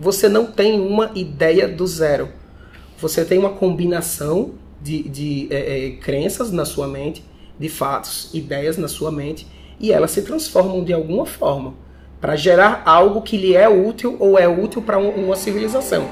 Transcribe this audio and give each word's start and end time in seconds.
Você 0.00 0.28
não 0.28 0.46
tem 0.46 0.80
uma 0.80 1.10
ideia 1.14 1.66
do 1.66 1.86
zero. 1.86 2.28
Você 2.98 3.24
tem 3.24 3.38
uma 3.38 3.50
combinação 3.50 4.52
de, 4.80 5.02
de 5.02 5.48
é, 5.50 5.86
é, 5.86 5.90
crenças 5.92 6.52
na 6.52 6.64
sua 6.64 6.86
mente, 6.86 7.24
de 7.58 7.68
fatos, 7.68 8.30
ideias 8.32 8.76
na 8.78 8.86
sua 8.86 9.10
mente, 9.10 9.46
e 9.80 9.92
elas 9.92 10.12
se 10.12 10.22
transformam 10.22 10.84
de 10.84 10.92
alguma 10.92 11.26
forma 11.26 11.74
para 12.20 12.36
gerar 12.36 12.82
algo 12.84 13.22
que 13.22 13.36
lhe 13.36 13.54
é 13.54 13.68
útil 13.68 14.16
ou 14.18 14.38
é 14.38 14.48
útil 14.48 14.82
para 14.82 14.98
uma 14.98 15.36
civilização. 15.36 16.08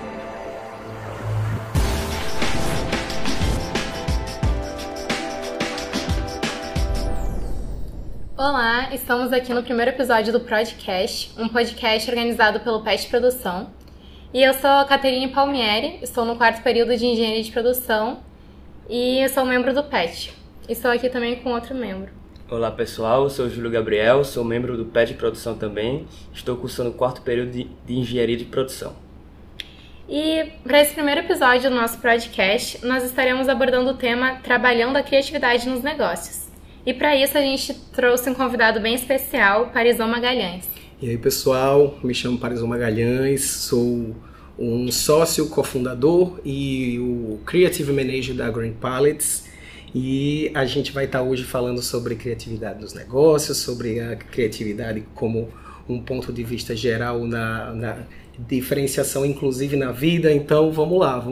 Estamos 8.96 9.30
aqui 9.30 9.52
no 9.52 9.62
primeiro 9.62 9.90
episódio 9.90 10.32
do 10.32 10.40
Podcast, 10.40 11.30
um 11.38 11.48
podcast 11.48 12.08
organizado 12.08 12.60
pelo 12.60 12.82
PET 12.82 13.08
Produção. 13.08 13.68
E 14.32 14.42
eu 14.42 14.54
sou 14.54 14.70
a 14.70 14.86
Caterine 14.86 15.28
Palmieri, 15.28 15.98
estou 16.00 16.24
no 16.24 16.34
quarto 16.34 16.62
período 16.62 16.96
de 16.96 17.04
Engenharia 17.04 17.42
de 17.42 17.52
Produção 17.52 18.20
e 18.88 19.28
sou 19.28 19.44
membro 19.44 19.74
do 19.74 19.84
PET. 19.84 20.32
Estou 20.66 20.90
aqui 20.90 21.10
também 21.10 21.36
com 21.36 21.50
outro 21.52 21.74
membro. 21.74 22.10
Olá 22.50 22.70
pessoal, 22.70 23.24
eu 23.24 23.30
sou 23.30 23.50
Júlio 23.50 23.70
Gabriel, 23.70 24.24
sou 24.24 24.42
membro 24.42 24.78
do 24.78 24.86
PET 24.86 25.12
Produção 25.12 25.58
também, 25.58 26.06
estou 26.32 26.56
cursando 26.56 26.88
o 26.88 26.94
quarto 26.94 27.20
período 27.20 27.50
de, 27.50 27.64
de 27.84 27.94
Engenharia 27.98 28.38
de 28.38 28.46
Produção. 28.46 28.96
E 30.08 30.52
para 30.64 30.80
esse 30.80 30.94
primeiro 30.94 31.20
episódio 31.20 31.68
do 31.68 31.76
nosso 31.76 31.98
podcast, 31.98 32.82
nós 32.86 33.04
estaremos 33.04 33.46
abordando 33.46 33.90
o 33.90 33.94
tema 33.94 34.36
Trabalhando 34.36 34.96
a 34.96 35.02
Criatividade 35.02 35.68
nos 35.68 35.82
Negócios. 35.82 36.45
E 36.86 36.94
para 36.94 37.16
isso 37.16 37.36
a 37.36 37.40
gente 37.40 37.74
trouxe 37.92 38.30
um 38.30 38.34
convidado 38.34 38.78
bem 38.78 38.94
especial, 38.94 39.70
Parizão 39.74 40.06
Magalhães. 40.06 40.64
E 41.02 41.10
aí 41.10 41.18
pessoal, 41.18 41.98
me 42.00 42.14
chamo 42.14 42.38
Parizão 42.38 42.68
Magalhães, 42.68 43.42
sou 43.42 44.14
um 44.56 44.92
sócio, 44.92 45.48
cofundador 45.48 46.38
e 46.44 46.96
o 47.00 47.40
Creative 47.44 47.92
Manager 47.92 48.36
da 48.36 48.48
Green 48.52 48.72
Palettes. 48.72 49.46
E 49.92 50.48
a 50.54 50.64
gente 50.64 50.92
vai 50.92 51.06
estar 51.06 51.22
hoje 51.22 51.42
falando 51.42 51.82
sobre 51.82 52.14
criatividade 52.14 52.78
dos 52.78 52.94
negócios, 52.94 53.58
sobre 53.58 53.98
a 53.98 54.14
criatividade 54.14 55.02
como 55.12 55.48
um 55.88 56.00
ponto 56.00 56.32
de 56.32 56.44
vista 56.44 56.76
geral 56.76 57.24
na, 57.24 57.72
na 57.72 57.98
diferenciação, 58.38 59.26
inclusive 59.26 59.74
na 59.74 59.90
vida. 59.90 60.32
Então 60.32 60.70
vamos 60.70 61.00
lá, 61.00 61.26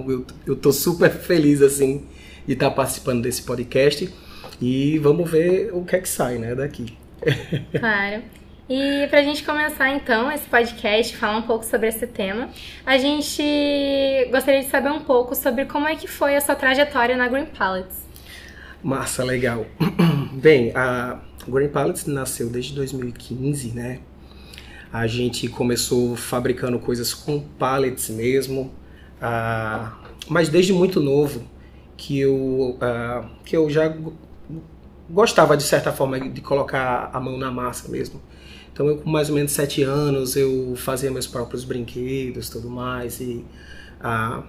eu, 0.45 0.56
tô 0.56 0.73
super 0.73 1.12
feliz 1.12 1.62
assim 1.62 2.03
de 2.45 2.55
estar 2.55 2.73
participando 2.73 3.23
desse 3.23 3.43
podcast. 3.43 4.12
E 4.60 4.98
vamos 4.98 5.30
ver 5.30 5.70
o 5.72 5.84
que 5.84 5.97
é 5.97 6.00
que 6.00 6.08
sai, 6.08 6.38
né, 6.38 6.55
daqui. 6.55 6.97
Claro. 7.78 8.22
E 8.69 9.06
para 9.08 9.20
a 9.20 9.22
gente 9.22 9.42
começar 9.44 9.91
então 9.91 10.33
esse 10.33 10.48
podcast, 10.48 11.14
falar 11.16 11.36
um 11.36 11.42
pouco 11.42 11.66
sobre 11.66 11.88
esse 11.88 12.06
tema, 12.06 12.48
a 12.86 12.97
gente 12.97 13.42
gostaria 14.30 14.60
de 14.60 14.69
saber 14.69 14.91
um 14.91 15.00
pouco 15.00 15.34
sobre 15.34 15.66
como 15.66 15.86
é 15.86 15.94
que 15.94 16.08
foi 16.08 16.34
a 16.34 16.41
sua 16.41 16.55
trajetória 16.55 17.14
na 17.14 17.28
Green 17.28 17.44
Pallets. 17.44 18.05
Massa, 18.82 19.22
legal. 19.22 19.66
Bem, 20.32 20.72
a 20.75 21.20
Green 21.47 21.69
Pallets 21.69 22.06
nasceu 22.06 22.48
desde 22.48 22.75
2015, 22.75 23.72
né? 23.72 24.00
A 24.91 25.06
gente 25.06 25.47
começou 25.48 26.16
fabricando 26.16 26.78
coisas 26.78 27.12
com 27.12 27.41
pallets 27.41 28.08
mesmo, 28.08 28.72
uh, 29.20 29.92
mas 30.28 30.48
desde 30.48 30.72
muito 30.72 31.00
novo 31.00 31.44
que 31.97 32.19
eu, 32.19 32.78
uh, 32.80 33.28
que 33.44 33.56
eu 33.56 33.69
já 33.69 33.94
gostava 35.08 35.56
de 35.56 35.62
certa 35.62 35.92
forma 35.92 36.19
de 36.20 36.41
colocar 36.41 37.10
a 37.12 37.20
mão 37.20 37.36
na 37.36 37.50
massa 37.50 37.88
mesmo. 37.88 38.20
Então 38.72 38.88
eu 38.88 38.97
com 38.98 39.08
mais 39.08 39.28
ou 39.28 39.36
menos 39.36 39.52
sete 39.52 39.83
anos 39.83 40.36
eu 40.36 40.74
fazia 40.77 41.10
meus 41.10 41.27
próprios 41.27 41.64
brinquedos, 41.64 42.48
tudo 42.48 42.69
mais 42.69 43.20
e 43.20 43.44
a 44.00 44.42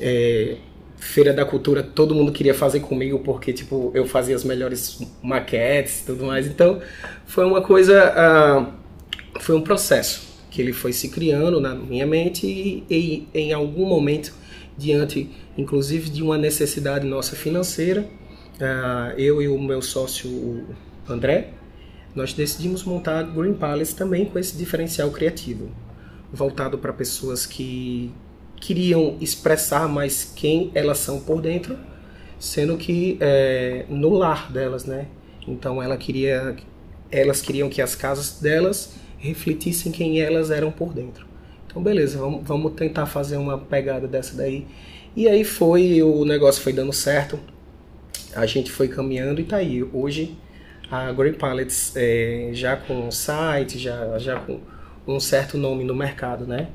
é, 0.00 0.56
feira 0.96 1.32
da 1.32 1.44
cultura 1.44 1.82
todo 1.82 2.14
mundo 2.14 2.32
queria 2.32 2.54
fazer 2.54 2.80
comigo 2.80 3.20
porque 3.20 3.52
tipo 3.52 3.92
eu 3.94 4.06
fazia 4.06 4.34
as 4.34 4.42
melhores 4.42 5.00
maquetes, 5.22 6.02
tudo 6.04 6.24
mais. 6.24 6.46
Então 6.46 6.80
foi 7.26 7.44
uma 7.44 7.62
coisa, 7.62 8.12
uh, 8.12 9.40
foi 9.40 9.54
um 9.54 9.62
processo 9.62 10.26
que 10.50 10.60
ele 10.60 10.72
foi 10.72 10.92
se 10.92 11.10
criando 11.10 11.60
na 11.60 11.74
minha 11.74 12.06
mente 12.06 12.46
e, 12.46 12.84
e 12.90 13.28
em 13.32 13.52
algum 13.52 13.86
momento 13.86 14.32
diante, 14.76 15.30
inclusive 15.56 16.10
de 16.10 16.22
uma 16.22 16.36
necessidade 16.36 17.06
nossa 17.06 17.36
financeira 17.36 18.08
eu 19.16 19.42
e 19.42 19.48
o 19.48 19.58
meu 19.58 19.82
sócio 19.82 20.30
o 20.30 20.64
André, 21.08 21.50
nós 22.14 22.32
decidimos 22.32 22.82
montar 22.84 23.22
Green 23.24 23.54
Palace 23.54 23.94
também 23.94 24.24
com 24.24 24.38
esse 24.38 24.56
diferencial 24.56 25.10
criativo, 25.10 25.68
voltado 26.32 26.78
para 26.78 26.92
pessoas 26.92 27.44
que 27.44 28.10
queriam 28.56 29.18
expressar 29.20 29.86
mais 29.86 30.32
quem 30.34 30.70
elas 30.74 30.98
são 30.98 31.20
por 31.20 31.42
dentro, 31.42 31.78
sendo 32.38 32.76
que 32.76 33.18
é, 33.20 33.84
no 33.88 34.10
lar 34.14 34.50
delas, 34.50 34.86
né? 34.86 35.08
Então 35.46 35.82
ela 35.82 35.96
queria, 35.96 36.56
elas 37.10 37.42
queriam 37.42 37.68
que 37.68 37.82
as 37.82 37.94
casas 37.94 38.40
delas 38.40 38.94
refletissem 39.18 39.92
quem 39.92 40.20
elas 40.20 40.50
eram 40.50 40.72
por 40.72 40.94
dentro. 40.94 41.26
Então 41.66 41.82
beleza, 41.82 42.18
vamos, 42.18 42.46
vamos 42.46 42.72
tentar 42.72 43.04
fazer 43.04 43.36
uma 43.36 43.58
pegada 43.58 44.08
dessa 44.08 44.34
daí. 44.34 44.66
E 45.14 45.28
aí 45.28 45.44
foi, 45.44 46.02
o 46.02 46.24
negócio 46.24 46.62
foi 46.62 46.72
dando 46.72 46.92
certo 46.92 47.38
a 48.36 48.46
gente 48.46 48.70
foi 48.70 48.88
caminhando 48.88 49.40
e 49.40 49.44
tá 49.44 49.56
aí. 49.56 49.82
Hoje 49.82 50.36
a 50.90 51.10
Green 51.12 51.32
Pallets 51.32 51.92
é, 51.96 52.50
já 52.52 52.76
com 52.76 53.10
site, 53.10 53.78
já, 53.78 54.18
já 54.18 54.38
com 54.38 54.60
um 55.06 55.18
certo 55.18 55.56
nome 55.56 55.84
no 55.84 55.94
mercado, 55.94 56.46
né? 56.46 56.68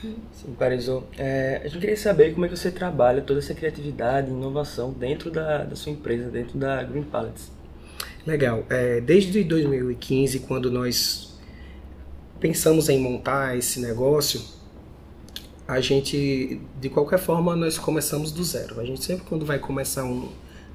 Sim, 0.00 0.54
Parizou. 0.58 1.08
É, 1.16 1.62
a 1.64 1.68
gente 1.68 1.80
queria 1.80 1.96
saber 1.96 2.34
como 2.34 2.46
é 2.46 2.48
que 2.48 2.56
você 2.56 2.70
trabalha 2.70 3.22
toda 3.22 3.38
essa 3.38 3.54
criatividade 3.54 4.30
inovação 4.30 4.92
dentro 4.92 5.30
da, 5.30 5.64
da 5.64 5.76
sua 5.76 5.92
empresa, 5.92 6.30
dentro 6.30 6.58
da 6.58 6.82
Green 6.82 7.02
Pallets. 7.02 7.50
Legal. 8.26 8.64
É, 8.68 9.00
desde 9.00 9.42
2015, 9.44 10.40
quando 10.40 10.70
nós 10.70 11.38
pensamos 12.38 12.88
em 12.88 12.98
montar 12.98 13.56
esse 13.56 13.80
negócio, 13.80 14.42
a 15.66 15.80
gente, 15.80 16.60
de 16.80 16.88
qualquer 16.88 17.18
forma, 17.18 17.56
nós 17.56 17.78
começamos 17.78 18.30
do 18.30 18.44
zero. 18.44 18.80
A 18.80 18.84
gente 18.84 19.02
sempre, 19.02 19.24
quando 19.26 19.46
vai 19.46 19.58
começar 19.58 20.04
um, 20.04 20.28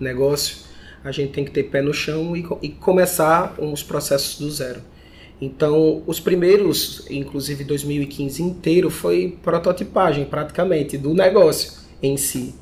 negócio, 0.03 0.57
a 1.03 1.11
gente 1.11 1.31
tem 1.31 1.43
que 1.43 1.51
ter 1.51 1.63
pé 1.63 1.81
no 1.81 1.93
chão 1.93 2.35
e, 2.35 2.45
e 2.61 2.69
começar 2.69 3.55
os 3.59 3.81
processos 3.81 4.39
do 4.39 4.49
zero. 4.51 4.81
Então, 5.41 6.03
os 6.05 6.19
primeiros, 6.19 7.09
inclusive 7.09 7.63
2015 7.63 8.43
inteiro, 8.43 8.91
foi 8.91 9.37
prototipagem 9.41 10.25
praticamente 10.25 10.97
do 10.97 11.15
negócio 11.15 11.73
em 12.01 12.15
si. 12.15 12.53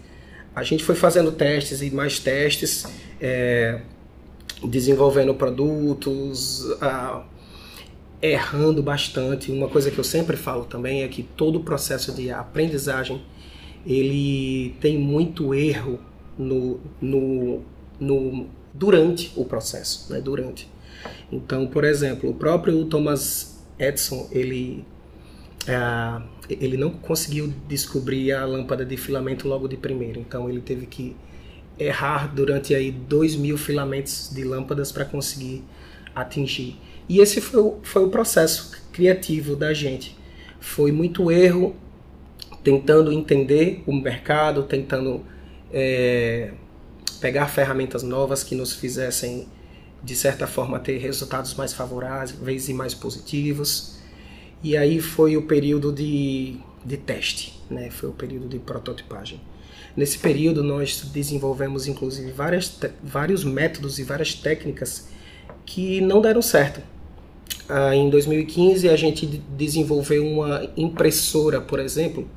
A 0.56 0.64
gente 0.64 0.84
foi 0.84 0.96
fazendo 0.96 1.32
testes 1.34 1.82
e 1.82 1.92
mais 1.92 2.20
testes, 2.20 2.86
é, 3.20 3.82
desenvolvendo 4.64 5.34
produtos, 5.34 6.66
errando 8.22 8.82
bastante. 8.82 9.52
Uma 9.52 9.68
coisa 9.68 9.92
que 9.92 9.98
eu 9.98 10.04
sempre 10.04 10.38
falo 10.38 10.64
também 10.64 11.04
é 11.04 11.08
que 11.10 11.24
todo 11.24 11.58
o 11.58 11.64
processo 11.64 12.14
de 12.14 12.32
aprendizagem 12.32 13.22
ele 13.86 14.76
tem 14.80 14.98
muito 14.98 15.54
erro 15.54 16.00
no, 16.40 16.80
no, 17.02 17.62
no 18.00 18.48
durante 18.74 19.32
o 19.36 19.44
processo, 19.44 20.12
né? 20.12 20.22
Durante. 20.22 20.70
Então, 21.32 21.68
por 21.68 21.84
exemplo, 21.84 22.30
o 22.30 22.34
próprio 22.34 22.86
Thomas 22.86 23.60
Edison, 23.78 24.28
ele 24.32 24.86
é, 25.68 26.22
ele 26.50 26.78
não 26.78 26.90
conseguiu 26.90 27.54
descobrir 27.68 28.32
a 28.32 28.46
lâmpada 28.46 28.86
de 28.86 28.98
filamento 28.98 29.48
logo 29.48 29.68
de 29.68 29.78
primeiro, 29.78 30.20
então 30.20 30.50
ele 30.50 30.62
teve 30.62 30.86
que 30.86 31.16
errar 31.78 32.34
durante 32.34 32.74
aí 32.74 32.92
dois 32.92 33.36
mil 33.36 33.58
filamentos 33.58 34.32
de 34.34 34.44
lâmpadas 34.44 34.92
para 34.92 35.06
conseguir 35.06 35.64
atingir. 36.16 36.78
E 37.08 37.20
esse 37.20 37.42
foi 37.42 37.62
o, 37.62 37.80
foi 37.84 38.04
o 38.06 38.10
processo 38.10 38.72
criativo 38.92 39.56
da 39.56 39.74
gente. 39.74 40.18
Foi 40.60 40.92
muito 40.92 41.32
erro, 41.32 41.76
tentando 42.64 43.12
entender 43.12 43.84
o 43.88 43.94
mercado, 43.94 44.64
tentando 44.64 45.24
é, 45.72 46.52
pegar 47.20 47.48
ferramentas 47.48 48.04
novas 48.04 48.44
que 48.44 48.56
nos 48.56 48.74
fizessem, 48.74 49.48
de 50.04 50.16
certa 50.16 50.48
forma, 50.48 50.80
ter 50.80 50.98
resultados 50.98 51.54
mais 51.56 51.74
favoráveis 51.74 52.70
e 52.70 52.74
mais 52.74 52.94
positivos. 52.94 53.98
E 54.64 54.76
aí 54.76 55.00
foi 55.00 55.38
o 55.38 55.44
período 55.44 55.92
de, 55.92 56.58
de 56.84 56.98
teste, 56.98 57.62
né? 57.70 57.90
foi 57.90 58.10
o 58.10 58.14
período 58.14 58.48
de 58.48 58.60
prototipagem. 58.60 59.40
Nesse 59.96 60.18
período, 60.20 60.64
nós 60.64 61.02
desenvolvemos, 61.14 61.88
inclusive, 61.88 62.32
várias, 62.32 62.80
vários 63.04 63.44
métodos 63.44 64.00
e 64.00 64.04
várias 64.04 64.34
técnicas 64.34 65.10
que 65.66 66.00
não 66.00 66.22
deram 66.22 66.42
certo. 66.42 66.82
Ah, 67.68 67.96
em 67.96 68.10
2015, 68.10 68.88
a 68.88 68.96
gente 68.96 69.26
desenvolveu 69.26 70.26
uma 70.26 70.70
impressora, 70.78 71.60
por 71.60 71.80
exemplo, 71.80 72.28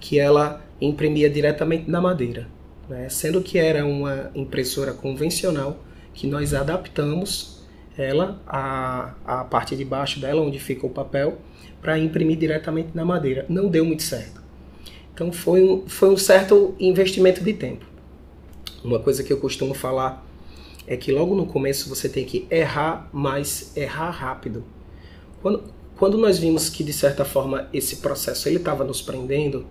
que 0.00 0.18
ela 0.18 0.64
imprimia 0.80 1.28
diretamente 1.28 1.90
na 1.90 2.00
madeira 2.00 2.46
né? 2.88 3.08
sendo 3.08 3.42
que 3.42 3.58
era 3.58 3.84
uma 3.84 4.30
impressora 4.34 4.92
convencional 4.92 5.78
que 6.14 6.26
nós 6.26 6.54
adaptamos 6.54 7.58
ela, 7.96 8.40
a, 8.46 9.14
a 9.24 9.44
parte 9.44 9.76
de 9.76 9.84
baixo 9.84 10.20
dela, 10.20 10.40
onde 10.40 10.58
fica 10.58 10.86
o 10.86 10.90
papel, 10.90 11.38
para 11.82 11.98
imprimir 11.98 12.36
diretamente 12.36 12.90
na 12.94 13.04
madeira. 13.04 13.44
Não 13.48 13.68
deu 13.68 13.84
muito 13.84 14.02
certo. 14.02 14.40
Então 15.12 15.32
foi 15.32 15.62
um, 15.62 15.88
foi 15.88 16.08
um 16.10 16.16
certo 16.16 16.74
investimento 16.78 17.42
de 17.42 17.52
tempo. 17.52 17.84
Uma 18.84 19.00
coisa 19.00 19.24
que 19.24 19.32
eu 19.32 19.38
costumo 19.38 19.74
falar 19.74 20.24
é 20.86 20.96
que 20.96 21.10
logo 21.10 21.34
no 21.34 21.46
começo 21.46 21.88
você 21.88 22.08
tem 22.08 22.24
que 22.24 22.46
errar, 22.50 23.08
mas 23.12 23.76
errar 23.76 24.10
rápido. 24.10 24.64
Quando, 25.42 25.64
quando 25.96 26.16
nós 26.16 26.38
vimos 26.38 26.70
que 26.70 26.84
de 26.84 26.92
certa 26.92 27.24
forma 27.24 27.68
esse 27.72 27.96
processo 27.96 28.48
ele 28.48 28.56
estava 28.58 28.84
nos 28.84 29.02
prendendo, 29.02 29.66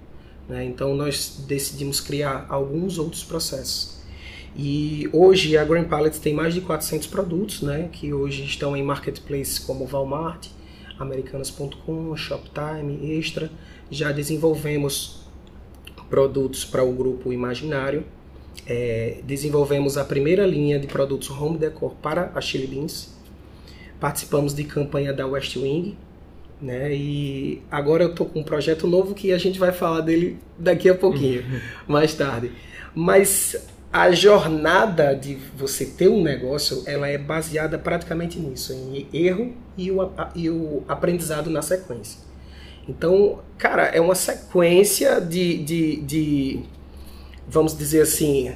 né, 0.47 0.65
então 0.65 0.95
nós 0.95 1.43
decidimos 1.47 1.99
criar 1.99 2.45
alguns 2.49 2.97
outros 2.97 3.23
processos. 3.23 3.97
E 4.55 5.07
hoje 5.13 5.55
a 5.57 5.63
Green 5.63 5.83
Palette 5.83 6.19
tem 6.19 6.33
mais 6.33 6.53
de 6.53 6.61
400 6.61 7.07
produtos, 7.07 7.61
né, 7.61 7.89
que 7.91 8.13
hoje 8.13 8.43
estão 8.43 8.75
em 8.75 8.81
marketplaces 8.81 9.59
como 9.59 9.85
Walmart, 9.85 10.47
Americanas.com, 10.97 12.15
Shoptime, 12.15 13.17
Extra. 13.17 13.51
Já 13.89 14.11
desenvolvemos 14.11 15.27
produtos 16.09 16.65
para 16.65 16.83
o 16.83 16.91
grupo 16.91 17.31
Imaginário. 17.31 18.03
É, 18.65 19.21
desenvolvemos 19.23 19.97
a 19.97 20.03
primeira 20.03 20.45
linha 20.45 20.79
de 20.79 20.87
produtos 20.87 21.29
home 21.29 21.57
decor 21.57 21.93
para 22.01 22.31
a 22.33 22.41
Chili 22.41 22.67
Beans. 22.67 23.15
Participamos 23.99 24.53
de 24.53 24.63
campanha 24.63 25.13
da 25.13 25.25
West 25.25 25.55
Wing, 25.55 25.95
né? 26.61 26.93
E 26.93 27.61
agora 27.69 28.03
eu 28.03 28.13
tô 28.13 28.25
com 28.25 28.39
um 28.39 28.43
projeto 28.43 28.87
novo 28.87 29.13
que 29.13 29.31
a 29.31 29.37
gente 29.37 29.59
vai 29.59 29.71
falar 29.71 30.01
dele 30.01 30.37
daqui 30.57 30.89
a 30.89 30.95
pouquinho, 30.95 31.43
mais 31.87 32.13
tarde. 32.13 32.51
Mas 32.93 33.55
a 33.91 34.11
jornada 34.11 35.15
de 35.15 35.35
você 35.55 35.85
ter 35.85 36.09
um 36.09 36.21
negócio, 36.21 36.83
ela 36.85 37.07
é 37.07 37.17
baseada 37.17 37.77
praticamente 37.77 38.39
nisso, 38.39 38.73
em 38.73 39.07
erro 39.13 39.53
e 39.77 39.91
o, 39.91 40.11
e 40.35 40.49
o 40.49 40.83
aprendizado 40.87 41.49
na 41.49 41.61
sequência. 41.61 42.19
Então, 42.87 43.39
cara, 43.57 43.83
é 43.83 43.99
uma 43.99 44.15
sequência 44.15 45.19
de, 45.19 45.63
de, 45.63 46.01
de 46.01 46.63
vamos 47.47 47.77
dizer 47.77 48.01
assim, 48.01 48.55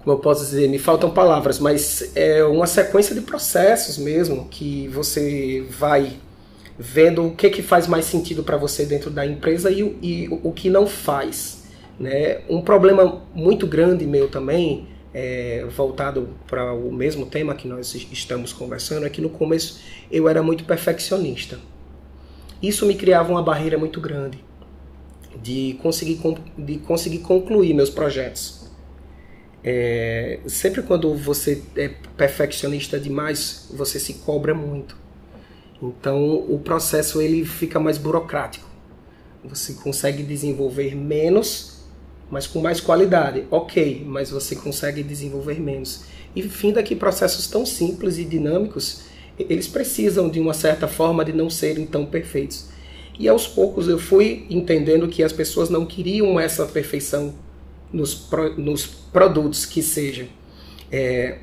como 0.00 0.16
eu 0.16 0.18
posso 0.20 0.44
dizer, 0.44 0.68
me 0.68 0.78
faltam 0.78 1.10
palavras, 1.10 1.58
mas 1.58 2.12
é 2.16 2.44
uma 2.44 2.66
sequência 2.66 3.14
de 3.14 3.20
processos 3.20 3.98
mesmo 3.98 4.48
que 4.48 4.88
você 4.88 5.66
vai 5.70 6.16
vendo 6.78 7.26
o 7.26 7.34
que, 7.34 7.50
que 7.50 7.62
faz 7.62 7.88
mais 7.88 8.04
sentido 8.04 8.44
para 8.44 8.56
você 8.56 8.86
dentro 8.86 9.10
da 9.10 9.26
empresa 9.26 9.70
e, 9.70 9.80
e 10.00 10.28
o 10.30 10.52
que 10.52 10.70
não 10.70 10.86
faz. 10.86 11.64
Né? 11.98 12.42
Um 12.48 12.62
problema 12.62 13.22
muito 13.34 13.66
grande 13.66 14.06
meu 14.06 14.28
também, 14.28 14.86
é, 15.12 15.66
voltado 15.74 16.28
para 16.46 16.72
o 16.72 16.92
mesmo 16.92 17.26
tema 17.26 17.54
que 17.54 17.66
nós 17.66 17.94
estamos 17.94 18.52
conversando, 18.52 19.04
é 19.04 19.10
que 19.10 19.20
no 19.20 19.28
começo 19.28 19.80
eu 20.10 20.28
era 20.28 20.42
muito 20.42 20.64
perfeccionista. 20.64 21.58
Isso 22.62 22.86
me 22.86 22.94
criava 22.94 23.30
uma 23.32 23.42
barreira 23.42 23.76
muito 23.76 24.00
grande 24.00 24.38
de 25.42 25.78
conseguir, 25.82 26.20
de 26.56 26.78
conseguir 26.78 27.18
concluir 27.18 27.74
meus 27.74 27.90
projetos. 27.90 28.68
É, 29.62 30.40
sempre 30.46 30.82
quando 30.82 31.14
você 31.14 31.62
é 31.76 31.88
perfeccionista 32.16 32.98
demais, 32.98 33.68
você 33.74 33.98
se 33.98 34.14
cobra 34.14 34.54
muito. 34.54 34.96
Então 35.82 36.34
o 36.48 36.58
processo 36.58 37.20
ele 37.20 37.44
fica 37.44 37.78
mais 37.78 37.98
burocrático. 37.98 38.66
Você 39.44 39.74
consegue 39.74 40.22
desenvolver 40.22 40.94
menos, 40.96 41.78
mas 42.30 42.46
com 42.46 42.60
mais 42.60 42.80
qualidade. 42.80 43.44
Ok, 43.50 44.04
mas 44.06 44.30
você 44.30 44.56
consegue 44.56 45.02
desenvolver 45.02 45.60
menos. 45.60 46.04
E 46.34 46.42
fim 46.42 46.72
daqui 46.72 46.94
processos 46.94 47.46
tão 47.46 47.64
simples 47.64 48.18
e 48.18 48.24
dinâmicos, 48.24 49.02
eles 49.38 49.68
precisam 49.68 50.28
de 50.28 50.40
uma 50.40 50.52
certa 50.52 50.88
forma 50.88 51.24
de 51.24 51.32
não 51.32 51.48
serem 51.48 51.86
tão 51.86 52.04
perfeitos. 52.04 52.66
E 53.18 53.28
aos 53.28 53.46
poucos 53.46 53.88
eu 53.88 53.98
fui 53.98 54.46
entendendo 54.50 55.08
que 55.08 55.22
as 55.22 55.32
pessoas 55.32 55.70
não 55.70 55.86
queriam 55.86 56.38
essa 56.38 56.66
perfeição 56.66 57.34
nos, 57.92 58.28
nos 58.56 58.86
produtos 58.86 59.64
que 59.64 59.82
seja, 59.82 60.28
é, 60.90 61.38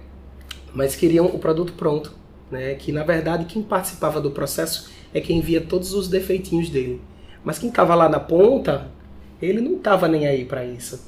mas 0.74 0.96
queriam 0.96 1.26
o 1.26 1.40
produto 1.40 1.74
pronto 1.74 2.14
né? 2.52 2.76
que 2.76 2.92
na 2.92 3.04
verdade 3.04 3.46
quem 3.46 3.62
participava 3.62 4.22
do 4.22 4.32
processo 4.32 4.90
é 5.14 5.22
quem 5.22 5.42
via 5.42 5.62
todos 5.62 5.94
os 5.94 6.08
defeitinhos 6.08 6.70
dele. 6.70 7.02
Mas 7.44 7.60
quem 7.60 7.70
estava 7.70 7.96
lá 7.96 8.10
na 8.10 8.20
ponta, 8.20 8.90
ele 9.42 9.62
não 9.62 9.76
estava 9.76 10.08
nem 10.08 10.28
aí 10.28 10.44
para 10.46 10.66
isso. 10.66 11.00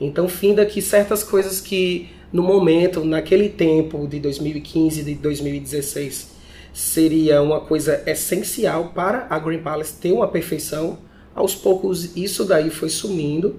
Então, 0.00 0.26
finda 0.26 0.66
que 0.66 0.82
certas 0.82 1.22
coisas 1.22 1.60
que 1.60 2.08
no 2.32 2.42
momento, 2.42 3.04
naquele 3.04 3.48
tempo 3.48 4.08
de 4.08 4.18
2015, 4.18 5.04
de 5.04 5.14
2016, 5.14 6.32
seria 6.72 7.42
uma 7.42 7.60
coisa 7.60 8.02
essencial 8.06 8.92
para 8.94 9.26
a 9.28 9.38
Green 9.38 9.58
Palace 9.58 9.94
ter 10.00 10.12
uma 10.12 10.26
perfeição, 10.26 10.98
aos 11.34 11.54
poucos 11.54 12.16
isso 12.16 12.44
daí 12.44 12.70
foi 12.70 12.88
sumindo 12.88 13.56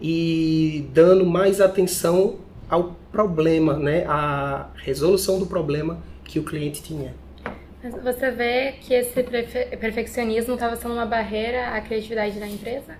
e 0.00 0.86
dando 0.92 1.24
mais 1.24 1.60
atenção 1.60 2.36
ao 2.68 2.96
problema, 3.12 3.74
né, 3.78 4.04
a 4.06 4.70
resolução 4.74 5.38
do 5.38 5.46
problema 5.46 6.02
que 6.24 6.38
o 6.38 6.42
cliente 6.42 6.82
tinha. 6.82 7.14
Você 8.02 8.30
vê 8.30 8.74
que 8.80 8.94
esse 8.94 9.22
perfeccionismo 9.78 10.54
estava 10.54 10.74
sendo 10.74 10.94
uma 10.94 11.04
barreira 11.04 11.68
à 11.68 11.80
criatividade 11.82 12.40
da 12.40 12.46
empresa? 12.46 12.96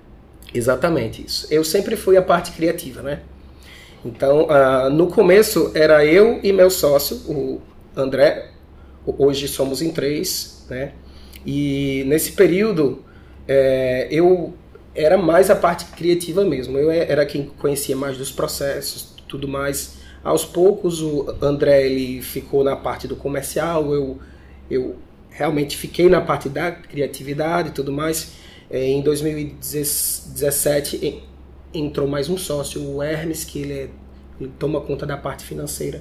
Exatamente 0.53 1.25
isso. 1.25 1.47
Eu 1.51 1.65
sempre 1.65 1.97
fui 1.97 2.17
a 2.17 2.23
parte 2.23 2.53
criativa, 2.53 3.01
né? 3.01 3.21
Então, 4.05 4.47
uh, 4.47 4.91
no 4.91 5.07
começo 5.07 5.73
era 5.75 6.05
eu 6.05 6.39
e 6.43 6.53
meu 6.53 6.69
sócio, 6.69 7.17
o 7.27 7.63
André. 7.97 8.51
Hoje 9.07 9.49
somos 9.49 9.81
em 9.81 9.91
três, 9.91 10.67
né? 10.69 10.93
E 11.47 12.05
nesse 12.07 12.33
período 12.33 13.03
é, 13.49 14.09
eu 14.11 14.55
era 14.95 15.17
mais 15.17 15.51
a 15.51 15.57
parte 15.57 15.87
criativa 15.87 16.45
mesmo. 16.45 16.79
Eu 16.79 16.91
era 16.91 17.25
quem 17.25 17.45
conhecia 17.59 17.97
mais 17.97 18.17
dos 18.17 18.31
processos, 18.31 19.15
tudo 19.27 19.49
mais. 19.49 20.04
Aos 20.25 20.45
poucos 20.45 21.01
o 21.03 21.37
André 21.43 21.87
ele 21.87 22.23
ficou 22.23 22.65
na 22.65 22.75
parte 22.75 23.07
do 23.07 23.15
comercial, 23.15 23.95
eu, 23.95 24.19
eu 24.71 24.97
realmente 25.29 25.77
fiquei 25.77 26.09
na 26.09 26.23
parte 26.23 26.49
da 26.49 26.73
criatividade 26.73 27.69
e 27.69 27.73
tudo 27.73 27.93
mais. 27.93 28.33
É, 28.71 28.87
em 28.87 29.03
2017 29.03 31.23
entrou 31.75 32.09
mais 32.09 32.31
um 32.31 32.39
sócio, 32.39 32.83
o 32.83 33.03
Hermes, 33.03 33.45
que 33.45 33.61
ele, 33.61 33.73
é, 33.75 33.91
ele 34.41 34.51
toma 34.59 34.81
conta 34.81 35.05
da 35.05 35.19
parte 35.19 35.45
financeira. 35.45 36.01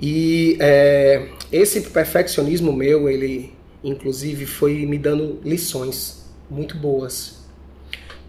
E 0.00 0.56
é, 0.58 1.28
esse 1.52 1.82
perfeccionismo 1.82 2.72
meu, 2.72 3.08
ele 3.08 3.52
inclusive 3.84 4.46
foi 4.46 4.86
me 4.86 4.96
dando 4.96 5.40
lições 5.44 6.24
muito 6.48 6.76
boas. 6.76 7.41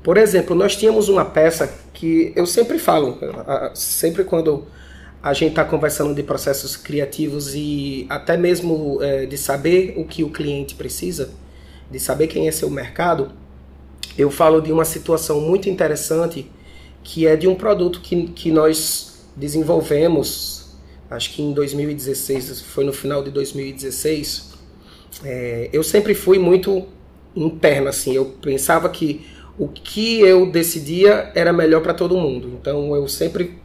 Por 0.03 0.17
exemplo, 0.17 0.53
nós 0.55 0.75
tínhamos 0.75 1.07
uma 1.07 1.23
peça 1.23 1.73
que 1.93 2.33
eu 2.35 2.45
sempre 2.45 2.77
falo, 2.77 3.17
sempre 3.73 4.25
quando 4.25 4.65
a 5.21 5.33
gente 5.33 5.51
está 5.51 5.63
conversando 5.63 6.13
de 6.13 6.21
processos 6.21 6.75
criativos 6.75 7.55
e 7.55 8.05
até 8.09 8.35
mesmo 8.35 9.01
é, 9.01 9.25
de 9.25 9.37
saber 9.37 9.93
o 9.95 10.03
que 10.03 10.21
o 10.21 10.29
cliente 10.29 10.75
precisa, 10.75 11.31
de 11.89 11.97
saber 11.97 12.27
quem 12.27 12.49
é 12.49 12.51
seu 12.51 12.69
mercado, 12.69 13.31
eu 14.17 14.29
falo 14.29 14.59
de 14.61 14.73
uma 14.73 14.83
situação 14.83 15.39
muito 15.39 15.69
interessante 15.69 16.51
que 17.01 17.25
é 17.25 17.37
de 17.37 17.47
um 17.47 17.55
produto 17.55 18.01
que, 18.01 18.27
que 18.27 18.51
nós 18.51 19.25
desenvolvemos, 19.35 20.75
acho 21.09 21.33
que 21.33 21.41
em 21.41 21.53
2016, 21.53 22.61
foi 22.61 22.83
no 22.83 22.93
final 22.93 23.23
de 23.23 23.31
2016. 23.31 24.53
É, 25.23 25.69
eu 25.71 25.83
sempre 25.83 26.13
fui 26.13 26.37
muito 26.37 26.85
interno, 27.35 27.87
assim, 27.87 28.13
eu 28.13 28.25
pensava 28.41 28.89
que 28.89 29.25
o 29.57 29.67
que 29.67 30.19
eu 30.19 30.49
decidia 30.49 31.31
era 31.35 31.53
melhor 31.53 31.81
para 31.81 31.93
todo 31.93 32.17
mundo. 32.17 32.57
Então 32.59 32.95
eu 32.95 33.07
sempre 33.07 33.61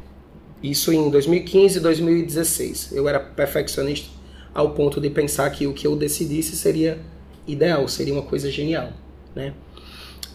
isso 0.62 0.92
em 0.92 1.11
2015 1.11 1.78
e 1.78 1.80
2016. 1.80 2.92
Eu 2.92 3.09
era 3.09 3.21
perfeccionista 3.21 4.09
ao 4.54 4.71
ponto 4.71 5.00
de 5.00 5.09
pensar 5.09 5.49
que 5.50 5.66
o 5.66 5.73
que 5.73 5.87
eu 5.87 5.95
decidisse 5.95 6.57
seria 6.57 6.99
ideal, 7.47 7.87
seria 7.88 8.12
uma 8.12 8.23
coisa 8.23 8.50
genial, 8.50 8.90
né? 9.35 9.54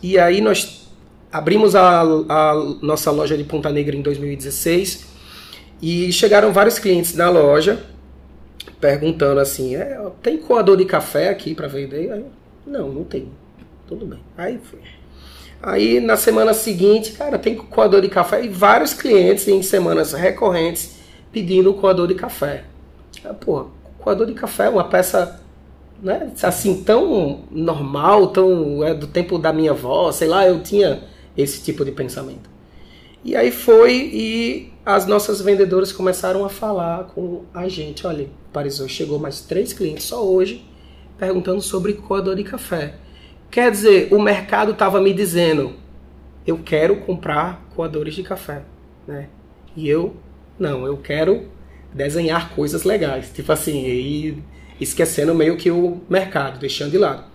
E 0.02 0.18
aí 0.18 0.42
nós 0.42 0.88
abrimos 1.32 1.76
a, 1.76 2.02
a 2.02 2.54
nossa 2.82 3.12
loja 3.12 3.38
de 3.38 3.44
Ponta 3.44 3.70
Negra 3.70 3.96
em 3.96 4.02
2016 4.02 5.06
e 5.82 6.12
chegaram 6.12 6.52
vários 6.54 6.80
clientes 6.80 7.16
na 7.16 7.30
loja 7.30 7.84
perguntando 8.80 9.40
assim, 9.40 9.76
é, 9.76 9.98
tem 10.22 10.38
coador 10.38 10.76
de 10.76 10.86
café 10.86 11.30
aqui 11.30 11.56
para 11.56 11.68
vender? 11.68 12.26
Não, 12.66 12.92
não 12.92 13.04
tem. 13.04 13.30
Tudo 13.88 14.06
bem. 14.06 14.20
Aí 14.38 14.60
foi. 14.62 14.80
Aí 15.66 16.02
na 16.02 16.18
semana 16.18 16.54
seguinte, 16.54 17.14
cara, 17.14 17.40
tem 17.40 17.56
coador 17.56 18.02
de 18.02 18.10
café 18.10 18.44
e 18.44 18.50
vários 18.50 18.94
clientes 18.94 19.48
em 19.48 19.62
semanas 19.62 20.12
recorrentes 20.12 20.96
pedindo 21.32 21.74
coador 21.74 22.06
de 22.06 22.16
café. 22.16 22.66
Ah, 23.24 23.34
pô, 23.34 23.68
coador 23.98 24.28
de 24.28 24.34
café 24.34 24.66
é 24.66 24.70
uma 24.70 24.84
peça 24.84 25.42
né, 26.02 26.34
assim 26.44 26.84
tão 26.84 27.44
normal, 27.50 28.28
tão 28.28 28.84
é, 28.84 28.94
do 28.94 29.08
tempo 29.08 29.38
da 29.38 29.54
minha 29.54 29.72
avó, 29.72 30.12
sei 30.12 30.28
lá, 30.28 30.46
eu 30.46 30.62
tinha 30.62 31.02
esse 31.38 31.64
tipo 31.64 31.86
de 31.86 31.94
pensamento. 31.94 32.50
E 33.24 33.34
aí 33.34 33.50
foi 33.50 33.94
e 34.14 34.74
as 34.86 35.06
nossas 35.06 35.40
vendedoras 35.40 35.94
começaram 35.94 36.44
a 36.44 36.50
falar 36.50 37.06
com 37.16 37.44
a 37.54 37.70
gente. 37.70 38.06
Olha, 38.06 38.28
Parisou, 38.52 38.90
chegou 38.90 39.18
mais 39.18 39.40
três 39.40 39.72
clientes 39.72 40.04
só 40.04 40.22
hoje 40.28 40.66
perguntando 41.18 41.62
sobre 41.62 41.94
coador 41.94 42.36
de 42.36 42.44
café. 42.44 42.96
Quer 43.54 43.70
dizer, 43.70 44.08
o 44.12 44.20
mercado 44.20 44.72
estava 44.72 45.00
me 45.00 45.14
dizendo, 45.14 45.76
eu 46.44 46.58
quero 46.58 46.96
comprar 47.02 47.64
coadores 47.76 48.16
de 48.16 48.24
café, 48.24 48.64
né? 49.08 49.30
E 49.76 49.88
eu, 49.88 50.16
não, 50.58 50.88
eu 50.88 50.98
quero 50.98 51.50
desenhar 51.94 52.50
coisas 52.56 52.84
legais. 52.84 53.30
Tipo 53.32 53.52
assim, 53.52 53.86
e 53.86 54.44
esquecendo 54.82 55.36
meio 55.36 55.56
que 55.56 55.70
o 55.70 56.02
mercado, 56.10 56.58
deixando 56.58 56.90
de 56.90 56.98
lado. 56.98 57.26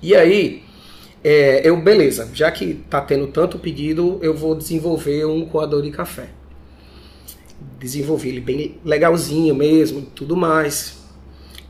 E 0.00 0.16
aí, 0.16 0.62
é, 1.22 1.68
eu, 1.68 1.78
beleza, 1.82 2.30
já 2.32 2.50
que 2.50 2.72
tá 2.88 3.02
tendo 3.02 3.26
tanto 3.26 3.58
pedido, 3.58 4.18
eu 4.22 4.32
vou 4.32 4.54
desenvolver 4.54 5.26
um 5.26 5.44
coador 5.44 5.82
de 5.82 5.90
café. 5.90 6.30
Desenvolvi 7.78 8.30
ele 8.30 8.40
bem 8.40 8.80
legalzinho 8.82 9.54
mesmo, 9.54 10.00
tudo 10.00 10.34
mais. 10.34 10.96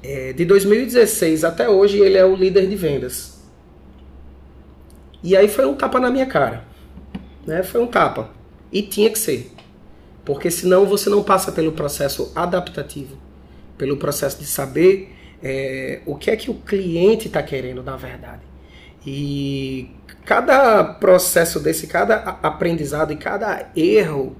É, 0.04 0.32
de 0.32 0.44
2016 0.44 1.42
até 1.42 1.68
hoje, 1.68 1.98
ele 1.98 2.16
é 2.16 2.24
o 2.24 2.36
líder 2.36 2.68
de 2.68 2.76
vendas. 2.76 3.35
E 5.26 5.36
aí 5.36 5.48
foi 5.48 5.66
um 5.66 5.74
tapa 5.74 5.98
na 5.98 6.08
minha 6.08 6.24
cara. 6.24 6.62
Né? 7.44 7.64
Foi 7.64 7.82
um 7.82 7.86
tapa. 7.88 8.30
E 8.70 8.80
tinha 8.80 9.10
que 9.10 9.18
ser. 9.18 9.50
Porque 10.24 10.52
senão 10.52 10.86
você 10.86 11.10
não 11.10 11.24
passa 11.24 11.50
pelo 11.50 11.72
processo 11.72 12.30
adaptativo, 12.32 13.16
pelo 13.76 13.96
processo 13.96 14.38
de 14.38 14.46
saber 14.46 15.12
é, 15.42 16.00
o 16.06 16.14
que 16.14 16.30
é 16.30 16.36
que 16.36 16.48
o 16.48 16.54
cliente 16.54 17.26
está 17.26 17.42
querendo 17.42 17.82
na 17.82 17.96
verdade. 17.96 18.42
E 19.04 19.90
cada 20.24 20.84
processo 20.84 21.58
desse, 21.58 21.88
cada 21.88 22.38
aprendizado 22.40 23.12
e 23.12 23.16
cada 23.16 23.68
erro, 23.74 24.36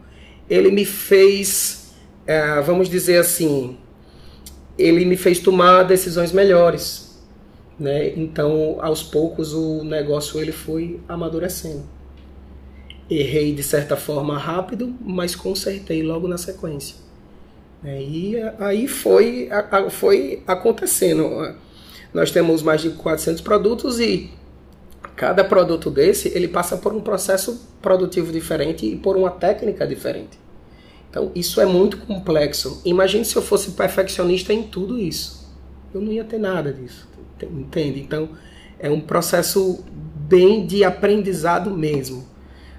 ele 0.49 0.71
me 0.71 0.85
fez, 0.85 1.97
é, 2.28 2.61
vamos 2.61 2.88
dizer 2.88 3.19
assim, 3.19 3.76
ele 4.78 5.05
me 5.05 5.16
fez 5.16 5.40
tomar 5.40 5.83
decisões 5.83 6.31
melhores. 6.31 7.05
Né? 7.78 8.09
Então, 8.16 8.78
aos 8.80 9.02
poucos, 9.02 9.52
o 9.52 9.85
negócio 9.85 10.40
ele 10.40 10.52
foi 10.52 11.00
amadurecendo. 11.09 11.85
Errei 13.09 13.52
de 13.52 13.62
certa 13.62 13.97
forma 13.97 14.38
rápido, 14.38 14.95
mas 15.00 15.37
consertei 15.37 16.02
logo 16.02 16.26
na 16.26 16.38
sequência. 16.38 16.97
É, 17.85 18.00
e 18.02 18.37
aí 18.59 18.88
foi, 18.88 19.49
foi 19.90 20.42
acontecendo. 20.47 21.54
Nós 22.12 22.30
temos 22.30 22.62
mais 22.62 22.80
de 22.80 22.90
400 22.90 23.42
produtos 23.42 24.00
e 24.00 24.30
cada 25.14 25.45
produto 25.45 25.90
desse 25.90 26.28
ele 26.35 26.49
passa 26.49 26.76
por 26.76 26.92
um 26.92 27.00
processo 27.00 27.68
produtivo 27.80 28.33
diferente 28.33 28.87
e 28.87 28.97
por 28.97 29.16
uma 29.16 29.30
técnica 29.30 29.87
diferente. 29.87 30.38
Então 31.09 31.30
isso 31.35 31.61
é 31.61 31.66
muito 31.66 31.99
complexo. 31.99 32.83
Imagine 32.85 33.25
se 33.25 33.37
eu 33.37 33.42
fosse 33.42 33.71
perfeccionista 33.73 34.52
em 34.52 34.64
tudo 34.64 34.99
isso. 34.99 35.46
Eu 35.97 36.03
não 36.03 36.12
ia 36.12 36.25
ter 36.25 36.38
nada 36.38 36.73
disso. 36.73 37.09
Entende? 37.43 38.00
Então 38.00 38.31
é 38.79 38.91
um 38.91 39.00
processo 39.00 39.85
bem 40.29 40.67
de 40.67 40.85
aprendizado 40.85 41.71
mesmo 41.71 42.26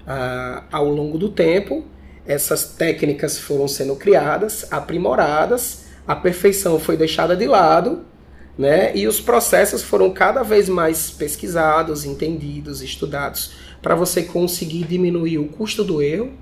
ah, 0.08 0.64
ao 0.72 0.88
longo 0.88 1.18
do 1.18 1.28
tempo, 1.28 1.84
essas 2.26 2.64
técnicas 2.64 3.38
foram 3.38 3.68
sendo 3.68 3.94
criadas, 3.94 4.66
aprimoradas, 4.72 5.86
a 6.06 6.16
perfeição 6.16 6.80
foi 6.80 6.96
deixada 6.96 7.36
de 7.36 7.46
lado, 7.46 8.06
né? 8.56 8.96
E 8.96 9.06
os 9.06 9.20
processos 9.20 9.82
foram 9.82 10.10
cada 10.10 10.42
vez 10.42 10.68
mais 10.68 11.10
pesquisados, 11.10 12.06
entendidos, 12.06 12.80
estudados, 12.80 13.52
para 13.82 13.94
você 13.94 14.22
conseguir 14.22 14.84
diminuir 14.84 15.38
o 15.38 15.48
custo 15.48 15.84
do 15.84 16.00
erro, 16.00 16.32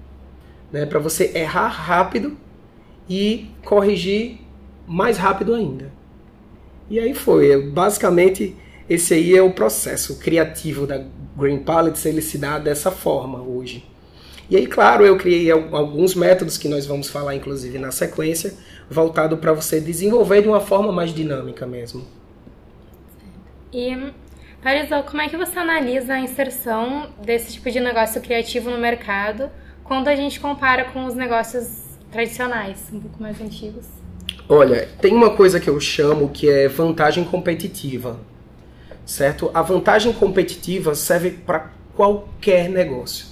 né? 0.73 0.87
Para 0.87 1.01
você 1.01 1.33
errar 1.35 1.69
rápido 1.69 2.37
e 3.09 3.51
corrigir 3.65 4.39
mais 4.87 5.19
rápido 5.19 5.55
ainda. 5.55 5.93
E 6.89 7.01
aí 7.01 7.15
foi, 7.15 7.61
basicamente 7.63 8.55
esse 8.89 9.15
aí 9.15 9.37
é 9.37 9.43
o 9.43 9.51
processo 9.51 10.17
criativo 10.19 10.87
da 10.87 11.03
Green 11.37 11.59
Palettes, 11.59 12.07
ele 12.07 12.23
se 12.23 12.39
dá 12.39 12.59
dessa 12.59 12.91
forma 12.91 13.43
hoje. 13.43 13.85
E 14.49 14.57
aí, 14.57 14.65
claro, 14.65 15.05
eu 15.05 15.17
criei 15.17 15.51
alguns 15.51 16.15
métodos 16.15 16.57
que 16.57 16.69
nós 16.69 16.87
vamos 16.87 17.09
falar, 17.09 17.35
inclusive, 17.35 17.79
na 17.81 17.91
sequência, 17.91 18.55
voltado 18.89 19.37
para 19.39 19.53
você 19.53 19.81
desenvolver 19.81 20.43
de 20.43 20.49
uma 20.49 20.61
forma 20.61 20.93
mais 20.93 21.13
dinâmica 21.13 21.67
mesmo. 21.67 22.07
E, 23.73 24.13
Parisol, 24.63 25.03
como 25.03 25.21
é 25.21 25.29
que 25.29 25.37
você 25.37 25.59
analisa 25.59 26.15
a 26.15 26.21
inserção 26.21 27.11
desse 27.21 27.55
tipo 27.55 27.69
de 27.69 27.81
negócio 27.81 28.21
criativo 28.21 28.71
no 28.71 28.79
mercado 28.79 29.51
quando 29.83 30.07
a 30.07 30.15
gente 30.15 30.39
compara 30.39 30.85
com 30.85 31.07
os 31.07 31.17
negócios 31.17 31.99
tradicionais, 32.13 32.89
um 32.93 33.01
pouco 33.01 33.21
mais 33.21 33.41
antigos? 33.41 34.06
Olha, 34.49 34.89
tem 35.01 35.13
uma 35.13 35.31
coisa 35.31 35.59
que 35.59 35.69
eu 35.69 35.81
chamo 35.81 36.29
que 36.29 36.49
é 36.49 36.69
vantagem 36.69 37.25
competitiva 37.25 38.19
certo? 39.07 39.51
A 39.55 39.63
vantagem 39.63 40.13
competitiva 40.13 40.95
serve 40.97 41.31
para 41.31 41.71
qualquer 41.95 42.69
negócio. 42.69 43.27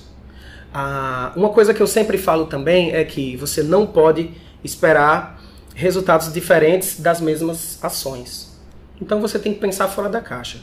Ah, 0.73 1.33
uma 1.37 1.51
coisa 1.51 1.75
que 1.75 1.83
eu 1.83 1.87
sempre 1.87 2.17
falo 2.17 2.47
também 2.47 2.93
é 2.93 3.05
que 3.05 3.37
você 3.37 3.63
não 3.63 3.87
pode 3.87 4.31
esperar 4.63 5.43
resultados 5.75 6.33
diferentes 6.33 7.01
das 7.01 7.21
mesmas 7.21 7.83
ações. 7.83 8.57
Então 9.01 9.21
você 9.21 9.39
tem 9.39 9.53
que 9.53 9.61
pensar 9.61 9.89
fora 9.89 10.09
da 10.09 10.21
caixa. 10.21 10.61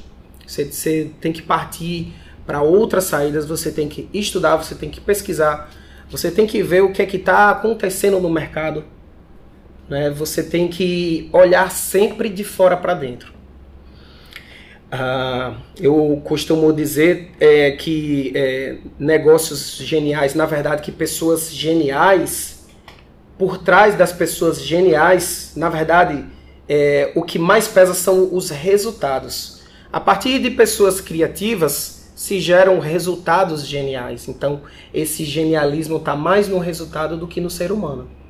Você, 0.47 0.65
você 0.65 1.11
tem 1.19 1.31
que 1.31 1.41
partir 1.41 2.13
para 2.45 2.61
outras 2.61 3.03
saídas, 3.03 3.45
você 3.45 3.71
tem 3.71 3.87
que 3.87 4.09
estudar, 4.13 4.55
você 4.55 4.73
tem 4.73 4.89
que 4.89 4.99
pesquisar, 4.99 5.69
você 6.09 6.31
tem 6.31 6.47
que 6.47 6.63
ver 6.63 6.81
o 6.81 6.91
que 6.91 7.01
é 7.01 7.05
que 7.05 7.17
está 7.17 7.51
acontecendo 7.51 8.19
no 8.19 8.29
mercado. 8.29 8.83
Né? 9.91 10.09
Você 10.09 10.41
tem 10.41 10.69
que 10.69 11.29
olhar 11.33 11.69
sempre 11.69 12.29
de 12.29 12.45
fora 12.45 12.77
para 12.77 12.93
dentro. 12.93 13.33
Uh, 14.87 15.53
eu 15.77 16.21
costumo 16.23 16.71
dizer 16.71 17.31
é, 17.41 17.71
que 17.71 18.31
é, 18.33 18.77
negócios 18.97 19.75
geniais, 19.75 20.33
na 20.33 20.45
verdade, 20.45 20.81
que 20.81 20.93
pessoas 20.93 21.53
geniais, 21.53 22.69
por 23.37 23.57
trás 23.57 23.95
das 23.95 24.13
pessoas 24.13 24.61
geniais, 24.61 25.51
na 25.57 25.67
verdade, 25.67 26.25
é, 26.69 27.11
o 27.13 27.21
que 27.21 27.37
mais 27.37 27.67
pesa 27.67 27.93
são 27.93 28.33
os 28.33 28.49
resultados. 28.49 29.61
A 29.91 29.99
partir 29.99 30.39
de 30.39 30.51
pessoas 30.51 31.01
criativas 31.01 32.13
se 32.15 32.39
geram 32.39 32.79
resultados 32.79 33.67
geniais. 33.67 34.29
Então, 34.29 34.61
esse 34.93 35.25
genialismo 35.25 35.97
está 35.97 36.15
mais 36.15 36.47
no 36.47 36.59
resultado 36.59 37.17
do 37.17 37.27
que 37.27 37.41
no 37.41 37.49
ser 37.49 37.73
humano. 37.73 38.20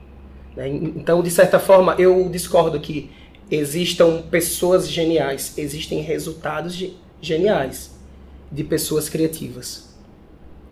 Né? 0.55 0.67
Então, 0.69 1.21
de 1.21 1.29
certa 1.29 1.59
forma, 1.59 1.95
eu 1.97 2.29
discordo 2.29 2.79
que 2.79 3.09
existam 3.49 4.21
pessoas 4.23 4.89
geniais, 4.89 5.53
existem 5.57 6.01
resultados 6.01 6.83
geniais 7.21 7.91
de 8.51 8.63
pessoas 8.63 9.09
criativas. 9.09 9.93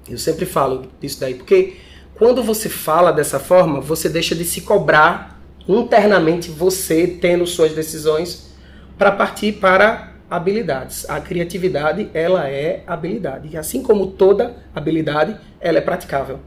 Eu 0.09 0.17
sempre 0.17 0.45
falo 0.45 0.87
disso 0.99 1.19
daí, 1.19 1.35
porque 1.35 1.75
quando 2.15 2.43
você 2.43 2.67
fala 2.67 3.11
dessa 3.11 3.39
forma, 3.39 3.79
você 3.79 4.09
deixa 4.09 4.35
de 4.35 4.43
se 4.43 4.61
cobrar 4.61 5.39
internamente 5.67 6.49
você 6.49 7.05
tendo 7.07 7.45
suas 7.45 7.73
decisões 7.73 8.49
para 8.97 9.11
partir 9.11 9.53
para 9.53 10.13
habilidades. 10.29 11.09
A 11.09 11.19
criatividade, 11.21 12.09
ela 12.13 12.49
é 12.49 12.83
habilidade. 12.85 13.49
E 13.51 13.57
assim 13.57 13.81
como 13.81 14.07
toda 14.07 14.55
habilidade, 14.75 15.37
ela 15.59 15.77
é 15.77 15.81
praticável. 15.81 16.39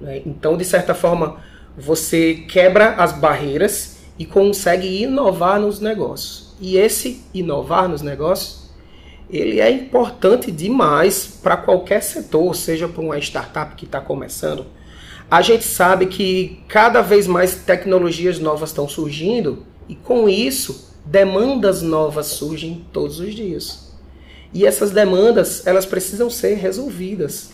Né? 0.00 0.22
Então, 0.26 0.56
de 0.56 0.64
certa 0.64 0.94
forma, 0.94 1.40
você 1.76 2.44
quebra 2.48 2.94
as 2.94 3.12
barreiras 3.12 3.98
e 4.18 4.24
consegue 4.24 5.02
inovar 5.02 5.60
nos 5.60 5.80
negócios. 5.80 6.54
E 6.60 6.76
esse 6.76 7.22
inovar 7.34 7.88
nos 7.88 8.02
negócios, 8.02 8.70
ele 9.28 9.60
é 9.60 9.70
importante 9.70 10.50
demais 10.50 11.38
para 11.42 11.56
qualquer 11.56 12.02
setor, 12.02 12.54
seja 12.54 12.88
para 12.88 13.02
uma 13.02 13.18
startup 13.18 13.74
que 13.74 13.84
está 13.84 14.00
começando. 14.00 14.64
A 15.30 15.42
gente 15.42 15.64
sabe 15.64 16.06
que 16.06 16.60
cada 16.68 17.02
vez 17.02 17.26
mais 17.26 17.56
tecnologias 17.56 18.38
novas 18.38 18.70
estão 18.70 18.88
surgindo 18.88 19.64
e 19.88 19.94
com 19.94 20.28
isso 20.28 20.94
demandas 21.04 21.82
novas 21.82 22.26
surgem 22.26 22.86
todos 22.92 23.20
os 23.20 23.34
dias. 23.34 23.92
E 24.54 24.64
essas 24.64 24.90
demandas, 24.90 25.66
elas 25.66 25.84
precisam 25.84 26.30
ser 26.30 26.54
resolvidas. 26.54 27.50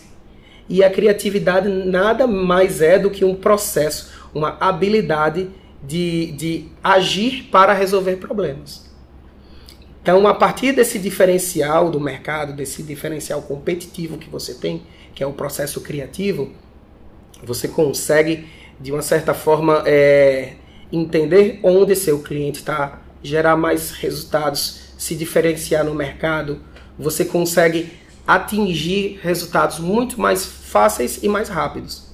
E 0.69 0.83
a 0.83 0.89
criatividade 0.89 1.67
nada 1.67 2.25
mais 2.25 2.81
é 2.81 2.97
do 2.97 3.09
que 3.09 3.25
um 3.25 3.35
processo, 3.35 4.11
uma 4.33 4.57
habilidade 4.59 5.49
de, 5.83 6.31
de 6.31 6.65
agir 6.83 7.49
para 7.51 7.73
resolver 7.73 8.15
problemas. 8.15 8.89
Então, 10.01 10.27
a 10.27 10.33
partir 10.33 10.73
desse 10.73 10.99
diferencial 10.99 11.89
do 11.89 11.99
mercado, 11.99 12.53
desse 12.53 12.83
diferencial 12.83 13.41
competitivo 13.41 14.17
que 14.17 14.29
você 14.29 14.53
tem, 14.53 14.83
que 15.15 15.23
é 15.23 15.27
o 15.27 15.33
processo 15.33 15.79
criativo, 15.81 16.51
você 17.43 17.67
consegue, 17.67 18.45
de 18.79 18.91
uma 18.91 19.01
certa 19.01 19.33
forma, 19.33 19.83
é, 19.85 20.55
entender 20.91 21.59
onde 21.63 21.95
seu 21.95 22.19
cliente 22.19 22.59
está, 22.59 23.01
gerar 23.21 23.55
mais 23.55 23.91
resultados, 23.91 24.93
se 24.97 25.15
diferenciar 25.15 25.85
no 25.85 25.95
mercado. 25.95 26.59
Você 26.99 27.23
consegue 27.25 27.91
atingir 28.25 29.19
resultados 29.21 29.79
muito 29.79 30.19
mais 30.19 30.45
fáceis 30.45 31.21
e 31.23 31.27
mais 31.27 31.49
rápidos. 31.49 32.13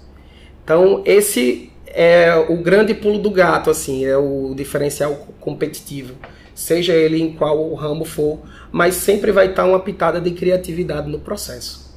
Então, 0.63 1.01
esse 1.05 1.71
é 1.87 2.35
o 2.35 2.57
grande 2.57 2.93
pulo 2.93 3.19
do 3.19 3.31
gato, 3.31 3.69
assim, 3.69 4.05
é 4.05 4.17
o 4.17 4.53
diferencial 4.55 5.15
competitivo, 5.39 6.15
seja 6.53 6.93
ele 6.93 7.21
em 7.21 7.33
qual 7.33 7.73
ramo 7.73 8.05
for, 8.05 8.39
mas 8.71 8.95
sempre 8.95 9.31
vai 9.31 9.47
estar 9.47 9.65
uma 9.65 9.79
pitada 9.79 10.21
de 10.21 10.31
criatividade 10.31 11.09
no 11.09 11.19
processo. 11.19 11.89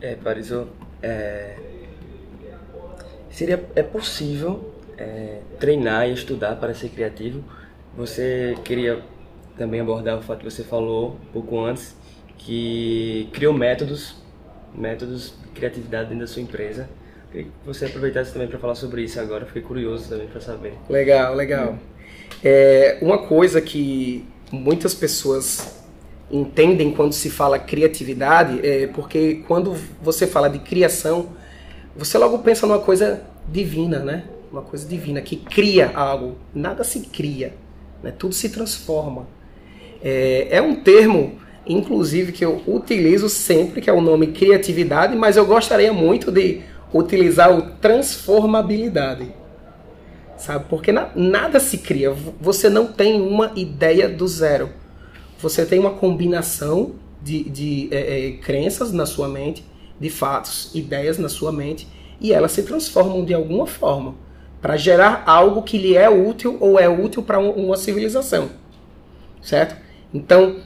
É, 0.00 0.14
Parisô, 0.14 0.66
é... 1.02 1.56
seria 3.30 3.64
é 3.74 3.82
possível 3.82 4.72
é, 4.98 5.40
treinar 5.58 6.08
e 6.08 6.12
estudar 6.12 6.56
para 6.56 6.74
ser 6.74 6.88
criativo? 6.88 7.42
Você 7.96 8.56
queria 8.64 9.02
também 9.56 9.80
abordar 9.80 10.18
o 10.18 10.22
fato 10.22 10.38
que 10.38 10.50
você 10.50 10.64
falou 10.64 11.18
um 11.28 11.32
pouco 11.32 11.58
antes, 11.60 11.96
que 12.44 13.28
criou 13.32 13.52
métodos, 13.52 14.16
métodos 14.74 15.34
de 15.42 15.48
criatividade 15.50 16.08
dentro 16.08 16.20
da 16.20 16.26
sua 16.26 16.42
empresa. 16.42 16.88
Queria 17.30 17.46
que 17.46 17.52
você 17.64 17.86
aproveitasse 17.86 18.32
também 18.32 18.48
para 18.48 18.58
falar 18.58 18.74
sobre 18.74 19.02
isso 19.02 19.18
agora, 19.18 19.46
fiquei 19.46 19.62
curioso 19.62 20.08
também 20.08 20.26
para 20.26 20.40
saber. 20.40 20.74
Legal, 20.88 21.34
legal. 21.34 21.78
É, 22.44 22.98
uma 23.00 23.18
coisa 23.26 23.60
que 23.60 24.26
muitas 24.50 24.94
pessoas 24.94 25.82
entendem 26.30 26.92
quando 26.92 27.12
se 27.12 27.30
fala 27.30 27.58
criatividade 27.58 28.66
é 28.66 28.86
porque 28.86 29.42
quando 29.46 29.76
você 30.02 30.26
fala 30.26 30.48
de 30.48 30.58
criação, 30.58 31.30
você 31.94 32.16
logo 32.16 32.38
pensa 32.38 32.66
numa 32.66 32.78
coisa 32.78 33.22
divina, 33.48 33.98
né? 33.98 34.24
Uma 34.50 34.62
coisa 34.62 34.86
divina 34.88 35.20
que 35.20 35.36
cria 35.36 35.90
algo. 35.94 36.36
Nada 36.54 36.84
se 36.84 37.00
cria, 37.00 37.54
né? 38.02 38.12
Tudo 38.16 38.34
se 38.34 38.48
transforma. 38.48 39.26
É, 40.02 40.48
é 40.50 40.62
um 40.62 40.74
termo, 40.82 41.38
inclusive, 41.66 42.32
que 42.32 42.44
eu 42.44 42.62
utilizo 42.66 43.28
sempre, 43.28 43.80
que 43.80 43.88
é 43.88 43.92
o 43.92 44.00
nome 44.00 44.28
criatividade, 44.28 45.16
mas 45.16 45.36
eu 45.36 45.46
gostaria 45.46 45.92
muito 45.92 46.30
de 46.30 46.60
utilizar 46.92 47.56
o 47.56 47.62
transformabilidade. 47.76 49.32
Sabe? 50.36 50.64
Porque 50.68 50.90
na, 50.90 51.10
nada 51.14 51.60
se 51.60 51.78
cria. 51.78 52.12
Você 52.40 52.68
não 52.68 52.86
tem 52.88 53.20
uma 53.20 53.52
ideia 53.54 54.08
do 54.08 54.26
zero. 54.26 54.70
Você 55.40 55.64
tem 55.64 55.78
uma 55.78 55.92
combinação 55.92 56.94
de, 57.22 57.44
de 57.44 57.88
é, 57.92 58.26
é, 58.26 58.32
crenças 58.32 58.92
na 58.92 59.06
sua 59.06 59.28
mente, 59.28 59.64
de 60.00 60.10
fatos, 60.10 60.70
ideias 60.74 61.18
na 61.18 61.28
sua 61.28 61.52
mente, 61.52 61.86
e 62.20 62.32
elas 62.32 62.52
se 62.52 62.62
transformam 62.62 63.24
de 63.24 63.32
alguma 63.32 63.66
forma 63.66 64.14
para 64.60 64.76
gerar 64.76 65.24
algo 65.26 65.62
que 65.62 65.76
lhe 65.78 65.96
é 65.96 66.08
útil 66.08 66.56
ou 66.60 66.78
é 66.78 66.88
útil 66.88 67.22
para 67.22 67.38
uma 67.38 67.76
civilização. 67.76 68.50
Certo? 69.40 69.76
Então, 70.14 70.56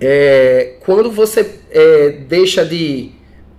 é, 0.00 0.76
quando 0.80 1.10
você 1.10 1.58
é, 1.70 2.10
deixa 2.26 2.64
de 2.64 3.12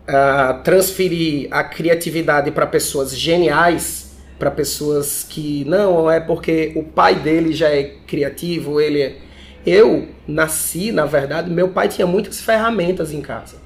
uh, 0.10 0.62
transferir 0.64 1.48
a 1.52 1.64
criatividade 1.64 2.52
para 2.52 2.66
pessoas 2.66 3.16
geniais, 3.16 4.12
para 4.40 4.50
pessoas 4.50 5.24
que 5.28 5.64
não 5.66 6.10
é 6.10 6.20
porque 6.20 6.72
o 6.76 6.84
pai 6.84 7.16
dele 7.16 7.54
já 7.54 7.70
é 7.70 7.84
criativo, 8.08 8.82
ele 8.82 9.02
é... 9.02 9.16
Eu 9.64 10.08
nasci, 10.28 10.92
na 10.92 11.06
verdade, 11.06 11.52
meu 11.52 11.70
pai 11.70 11.88
tinha 11.88 12.08
muitas 12.08 12.42
ferramentas 12.42 13.14
em 13.14 13.22
casa. 13.22 13.58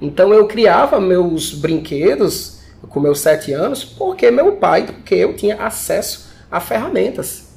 Então 0.00 0.32
eu 0.32 0.46
criava 0.46 0.98
meus 0.98 1.52
brinquedos 1.52 2.60
com 2.88 2.98
meus 2.98 3.20
sete 3.20 3.52
anos 3.52 3.84
porque 3.84 4.30
meu 4.30 4.52
pai, 4.52 4.86
porque 4.86 5.14
eu 5.14 5.36
tinha 5.36 5.56
acesso 5.56 6.30
a 6.50 6.60
ferramentas. 6.60 7.54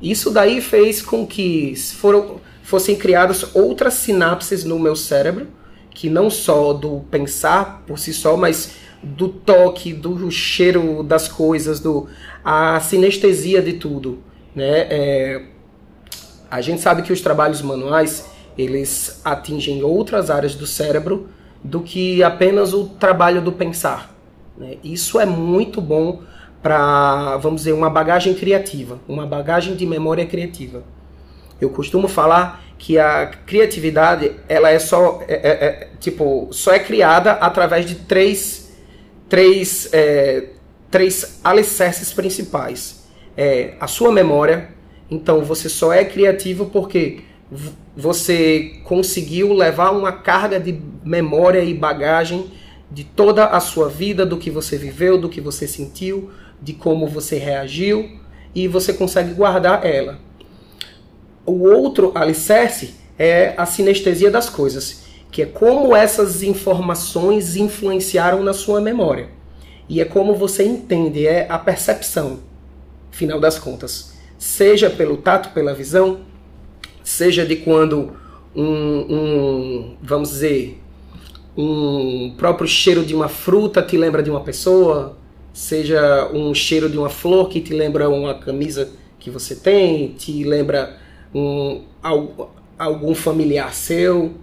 Isso 0.00 0.30
daí 0.30 0.60
fez 0.60 1.02
com 1.02 1.26
que 1.26 1.74
foram 1.96 2.40
fossem 2.64 2.96
criadas 2.96 3.54
outras 3.54 3.94
sinapses 3.94 4.64
no 4.64 4.78
meu 4.78 4.96
cérebro, 4.96 5.46
que 5.90 6.08
não 6.08 6.30
só 6.30 6.72
do 6.72 7.00
pensar 7.10 7.84
por 7.86 7.98
si 7.98 8.12
só, 8.12 8.36
mas 8.36 8.76
do 9.02 9.28
toque, 9.28 9.92
do 9.92 10.30
cheiro 10.30 11.02
das 11.02 11.28
coisas, 11.28 11.78
do 11.78 12.08
a 12.42 12.80
sinestesia 12.80 13.60
de 13.60 13.74
tudo, 13.74 14.18
né? 14.56 14.86
É, 14.90 15.42
a 16.50 16.60
gente 16.62 16.80
sabe 16.80 17.02
que 17.02 17.12
os 17.12 17.20
trabalhos 17.20 17.60
manuais 17.60 18.30
eles 18.56 19.20
atingem 19.24 19.82
outras 19.82 20.30
áreas 20.30 20.54
do 20.54 20.66
cérebro 20.66 21.28
do 21.62 21.80
que 21.80 22.22
apenas 22.22 22.72
o 22.72 22.86
trabalho 22.86 23.42
do 23.42 23.52
pensar. 23.52 24.14
Né? 24.56 24.76
Isso 24.82 25.20
é 25.20 25.26
muito 25.26 25.80
bom 25.80 26.22
para, 26.62 27.36
vamos 27.38 27.62
dizer, 27.62 27.72
uma 27.72 27.90
bagagem 27.90 28.32
criativa, 28.32 28.98
uma 29.06 29.26
bagagem 29.26 29.74
de 29.74 29.84
memória 29.84 30.24
criativa. 30.24 30.82
Eu 31.60 31.70
costumo 31.70 32.08
falar 32.08 32.64
que 32.78 32.98
a 32.98 33.26
criatividade 33.46 34.32
ela 34.48 34.70
é 34.70 34.78
só 34.78 35.22
é, 35.28 35.34
é, 35.34 35.48
é, 35.48 35.88
tipo 36.00 36.48
só 36.50 36.72
é 36.72 36.78
criada 36.78 37.32
através 37.32 37.86
de 37.86 37.94
três 37.94 38.72
três 39.28 39.88
é, 39.92 40.50
três 40.90 41.40
alicerces 41.42 42.12
principais. 42.12 43.04
É 43.36 43.74
a 43.80 43.86
sua 43.86 44.12
memória. 44.12 44.70
Então 45.10 45.44
você 45.44 45.68
só 45.68 45.92
é 45.92 46.04
criativo 46.04 46.66
porque 46.66 47.20
você 47.96 48.80
conseguiu 48.84 49.52
levar 49.52 49.90
uma 49.90 50.12
carga 50.12 50.58
de 50.58 50.78
memória 51.04 51.62
e 51.62 51.74
bagagem 51.74 52.50
de 52.90 53.04
toda 53.04 53.46
a 53.46 53.60
sua 53.60 53.88
vida 53.88 54.24
do 54.24 54.36
que 54.38 54.50
você 54.50 54.76
viveu 54.76 55.18
do 55.18 55.28
que 55.28 55.40
você 55.40 55.66
sentiu 55.66 56.30
de 56.60 56.72
como 56.72 57.06
você 57.06 57.38
reagiu 57.38 58.18
e 58.54 58.66
você 58.66 58.92
consegue 58.92 59.34
guardar 59.34 59.84
ela 59.84 60.18
o 61.46 61.62
outro 61.62 62.12
alicerce 62.14 62.94
é 63.18 63.54
a 63.56 63.66
sinestesia 63.66 64.30
das 64.30 64.48
coisas, 64.48 65.04
que 65.30 65.42
é 65.42 65.46
como 65.46 65.94
essas 65.94 66.42
informações 66.42 67.56
influenciaram 67.56 68.42
na 68.42 68.52
sua 68.52 68.80
memória. 68.80 69.28
E 69.88 70.00
é 70.00 70.04
como 70.04 70.34
você 70.34 70.64
entende, 70.64 71.26
é 71.26 71.46
a 71.48 71.58
percepção, 71.58 72.40
final 73.10 73.38
das 73.38 73.58
contas. 73.58 74.14
Seja 74.38 74.88
pelo 74.88 75.16
tato, 75.16 75.52
pela 75.52 75.74
visão, 75.74 76.20
seja 77.02 77.44
de 77.44 77.56
quando 77.56 78.16
um, 78.54 78.64
um 78.64 79.96
vamos 80.02 80.30
dizer, 80.30 80.80
um 81.56 82.34
próprio 82.36 82.68
cheiro 82.68 83.04
de 83.04 83.14
uma 83.14 83.28
fruta 83.28 83.82
te 83.82 83.96
lembra 83.96 84.22
de 84.22 84.30
uma 84.30 84.40
pessoa, 84.40 85.16
seja 85.52 86.30
um 86.32 86.54
cheiro 86.54 86.88
de 86.88 86.98
uma 86.98 87.08
flor 87.08 87.48
que 87.48 87.60
te 87.60 87.72
lembra 87.72 88.08
uma 88.08 88.34
camisa 88.34 88.90
que 89.18 89.30
você 89.30 89.54
tem, 89.54 90.08
te 90.08 90.42
lembra 90.44 90.98
um, 91.34 91.82
algum 92.78 93.14
familiar 93.14 93.74
seu, 93.74 94.34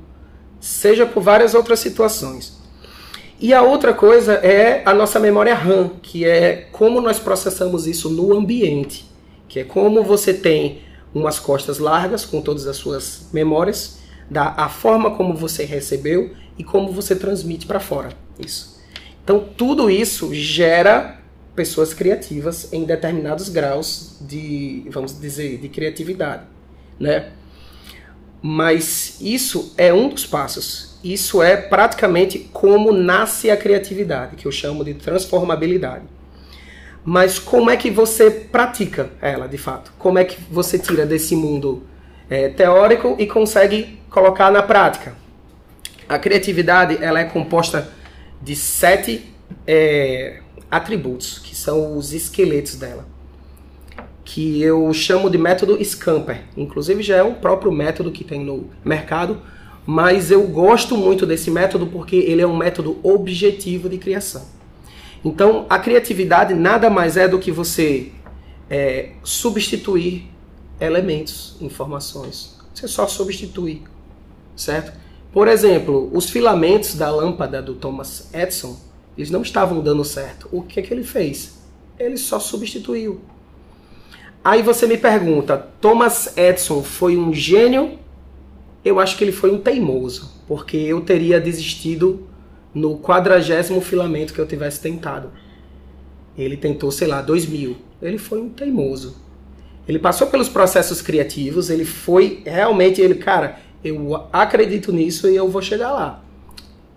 seja 0.60 1.06
por 1.06 1.24
várias 1.24 1.54
outras 1.54 1.80
situações. 1.80 2.60
E 3.40 3.54
a 3.54 3.64
outra 3.64 3.94
coisa 3.94 4.34
é 4.34 4.84
a 4.86 4.94
nossa 4.94 5.20
memória 5.20 5.56
RAM, 5.56 5.92
que 6.02 6.26
é 6.26 6.68
como 6.72 7.02
nós 7.02 7.18
processamos 7.18 7.88
isso 7.88 8.10
no 8.10 8.38
ambiente, 8.38 9.10
que 9.48 9.60
é 9.60 9.64
como 9.64 10.04
você 10.04 10.34
tem 10.34 10.82
umas 11.14 11.40
costas 11.40 11.80
largas 11.80 12.24
com 12.24 12.42
todas 12.42 12.68
as 12.68 12.78
suas 12.78 13.30
memórias, 13.34 14.00
da 14.30 14.54
a 14.56 14.70
forma 14.70 15.12
como 15.12 15.36
você 15.36 15.66
recebeu 15.66 16.34
e 16.58 16.64
como 16.64 16.92
você 16.92 17.16
transmite 17.16 17.66
para 17.66 17.80
fora. 17.80 18.10
Isso. 18.40 18.80
Então 19.24 19.44
tudo 19.58 19.90
isso 19.90 20.34
gera 20.34 21.20
pessoas 21.56 21.94
criativas 21.94 22.72
em 22.72 22.86
determinados 22.86 23.50
graus 23.50 24.18
de, 24.22 24.86
vamos 24.90 25.20
dizer, 25.20 25.58
de 25.58 25.68
criatividade 25.68 26.44
né? 27.02 27.32
Mas 28.42 29.18
isso 29.20 29.74
é 29.78 29.94
um 29.94 30.10
dos 30.10 30.26
passos. 30.26 31.00
Isso 31.04 31.42
é 31.42 31.58
praticamente 31.58 32.40
como 32.54 32.92
nasce 32.92 33.50
a 33.50 33.58
criatividade, 33.58 34.36
que 34.36 34.46
eu 34.46 34.52
chamo 34.52 34.86
de 34.86 34.94
transformabilidade. 34.94 36.06
Mas 37.04 37.40
como 37.40 37.72
é 37.72 37.78
que 37.78 37.90
você 37.90 38.30
pratica 38.30 39.10
ela, 39.20 39.48
de 39.48 39.58
fato? 39.58 39.92
Como 39.98 40.20
é 40.20 40.24
que 40.24 40.40
você 40.52 40.78
tira 40.78 41.06
desse 41.06 41.36
mundo 41.36 41.84
é, 42.30 42.50
teórico 42.50 43.16
e 43.18 43.26
consegue 43.26 44.00
colocar 44.10 44.52
na 44.52 44.62
prática? 44.62 45.16
A 46.08 46.20
criatividade 46.20 47.00
ela 47.02 47.20
é 47.20 47.24
composta 47.24 47.90
de 48.40 48.56
sete 48.56 49.34
é, 49.66 50.42
atributos, 50.70 51.40
que 51.40 51.56
são 51.56 51.98
os 51.98 52.14
esqueletos 52.14 52.76
dela 52.76 53.11
que 54.34 54.62
eu 54.62 54.94
chamo 54.94 55.30
de 55.30 55.38
método 55.38 55.78
Scamper. 55.84 56.46
Inclusive 56.56 57.04
já 57.04 57.18
é 57.18 57.24
um 57.24 57.34
próprio 57.34 57.70
método 57.70 58.12
que 58.12 58.24
tem 58.24 58.46
no 58.46 58.70
mercado, 58.84 59.42
mas 59.86 60.32
eu 60.32 60.48
gosto 60.48 60.96
muito 60.96 61.26
desse 61.26 61.52
método 61.52 61.86
porque 61.88 62.16
ele 62.16 62.42
é 62.42 62.48
um 62.48 62.56
método 62.56 62.98
objetivo 63.04 63.90
de 63.90 63.98
criação. 63.98 64.46
Então, 65.24 65.66
a 65.70 65.78
criatividade 65.78 66.54
nada 66.54 66.90
mais 66.90 67.18
é 67.18 67.28
do 67.28 67.40
que 67.40 67.52
você 67.52 68.14
é, 68.70 69.10
substituir 69.22 70.32
elementos, 70.80 71.58
informações. 71.60 72.58
Você 72.74 72.88
só 72.88 73.08
substitui, 73.08 73.84
certo? 74.56 74.98
Por 75.34 75.50
exemplo, 75.50 76.10
os 76.14 76.30
filamentos 76.30 76.96
da 76.96 77.12
lâmpada 77.12 77.62
do 77.62 77.74
Thomas 77.74 78.30
Edison, 78.34 78.80
eles 79.18 79.30
não 79.30 79.42
estavam 79.42 79.82
dando 79.82 80.06
certo. 80.06 80.48
O 80.54 80.62
que 80.62 80.80
é 80.80 80.84
que 80.84 80.94
ele 80.94 81.04
fez? 81.04 81.60
Ele 82.00 82.16
só 82.16 82.40
substituiu. 82.40 83.20
Aí 84.44 84.62
você 84.64 84.88
me 84.88 84.98
pergunta, 84.98 85.58
Thomas 85.80 86.36
Edison 86.36 86.82
foi 86.82 87.16
um 87.16 87.32
gênio 87.32 88.00
Eu 88.84 89.00
acho 89.00 89.16
que 89.16 89.24
ele 89.24 89.32
foi 89.32 89.52
um 89.52 89.60
teimoso, 89.60 90.32
porque 90.48 90.76
eu 90.76 91.02
teria 91.02 91.40
desistido 91.40 92.28
no 92.74 92.98
quadragésimo 92.98 93.80
filamento 93.80 94.34
que 94.34 94.40
eu 94.40 94.48
tivesse 94.48 94.82
tentado. 94.82 95.30
Ele 96.36 96.58
tentou, 96.58 96.92
sei 96.92 97.08
lá, 97.08 97.22
dois 97.22 97.46
mil. 97.46 97.78
Ele 98.02 98.18
foi 98.18 98.42
um 98.42 98.50
teimoso. 98.50 99.16
Ele 99.88 100.00
passou 100.00 100.28
pelos 100.28 100.50
processos 100.50 101.02
criativos, 101.02 101.70
ele 101.70 101.86
foi 101.86 102.42
realmente, 102.44 103.00
ele, 103.02 103.16
cara, 103.16 103.60
eu 103.84 104.28
acredito 104.34 104.92
nisso 104.92 105.30
e 105.30 105.36
eu 105.36 105.48
vou 105.48 105.62
chegar 105.62 105.92
lá. 105.92 106.24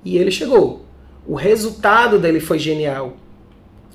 E 0.03 0.17
ele 0.17 0.31
chegou. 0.31 0.85
O 1.27 1.35
resultado 1.35 2.19
dele 2.19 2.41
foi 2.41 2.59
genial. 2.59 3.17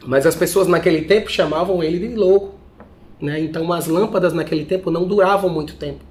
Mas 0.06 0.26
as 0.26 0.36
pessoas 0.36 0.68
naquele 0.68 1.04
tempo 1.04 1.32
chamavam 1.32 1.84
ele 1.84 2.08
de 2.08 2.16
louco. 2.16 2.59
Né? 3.22 3.40
Então 3.42 3.72
as 3.74 3.88
lâmpadas 3.88 4.34
naquele 4.34 4.66
tempo 4.66 4.90
não 4.90 5.06
duravam 5.06 5.50
muito 5.50 5.76
tempo. 5.76 6.04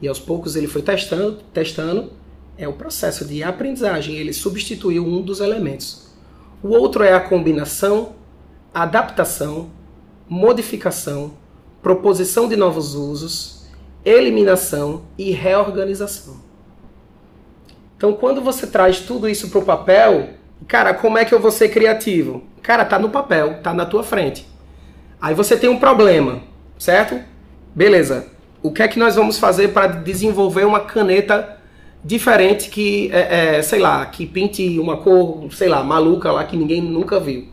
E 0.00 0.06
aos 0.06 0.18
poucos 0.18 0.56
ele 0.56 0.66
foi 0.66 0.82
testando, 0.82 1.38
testando. 1.52 2.12
É 2.56 2.66
o 2.68 2.72
processo 2.72 3.24
de 3.24 3.42
aprendizagem. 3.42 4.16
Ele 4.16 4.32
substituiu 4.32 5.04
um 5.04 5.22
dos 5.22 5.40
elementos. 5.40 6.08
O 6.62 6.68
outro 6.68 7.04
é 7.04 7.12
a 7.12 7.20
combinação, 7.20 8.14
adaptação, 8.74 9.70
modificação, 10.28 11.32
proposição 11.82 12.48
de 12.48 12.56
novos 12.56 12.94
usos, 12.94 13.66
eliminação 14.04 15.02
e 15.16 15.30
reorganização. 15.30 16.36
Então, 17.96 18.12
quando 18.12 18.40
você 18.40 18.66
traz 18.66 19.00
tudo 19.00 19.28
isso 19.28 19.48
para 19.50 19.58
o 19.58 19.64
papel, 19.64 20.30
cara, 20.66 20.94
como 20.94 21.18
é 21.18 21.24
que 21.24 21.34
eu 21.34 21.40
vou 21.40 21.50
ser 21.50 21.68
criativo? 21.68 22.42
Cara, 22.62 22.84
tá 22.84 22.98
no 22.98 23.10
papel, 23.10 23.60
tá 23.62 23.74
na 23.74 23.86
tua 23.86 24.02
frente. 24.02 24.46
Aí 25.20 25.34
você 25.34 25.56
tem 25.56 25.68
um 25.68 25.78
problema, 25.78 26.40
certo? 26.78 27.20
Beleza. 27.74 28.26
O 28.62 28.72
que 28.72 28.82
é 28.82 28.88
que 28.88 28.98
nós 28.98 29.16
vamos 29.16 29.38
fazer 29.38 29.68
para 29.68 29.86
desenvolver 29.86 30.64
uma 30.64 30.80
caneta 30.80 31.58
diferente 32.04 32.70
que, 32.70 33.10
é, 33.12 33.56
é, 33.56 33.62
sei 33.62 33.78
lá, 33.78 34.04
que 34.06 34.26
pinte 34.26 34.78
uma 34.78 34.96
cor, 34.96 35.52
sei 35.52 35.68
lá, 35.68 35.82
maluca 35.82 36.32
lá 36.32 36.44
que 36.44 36.56
ninguém 36.56 36.80
nunca 36.80 37.18
viu? 37.20 37.48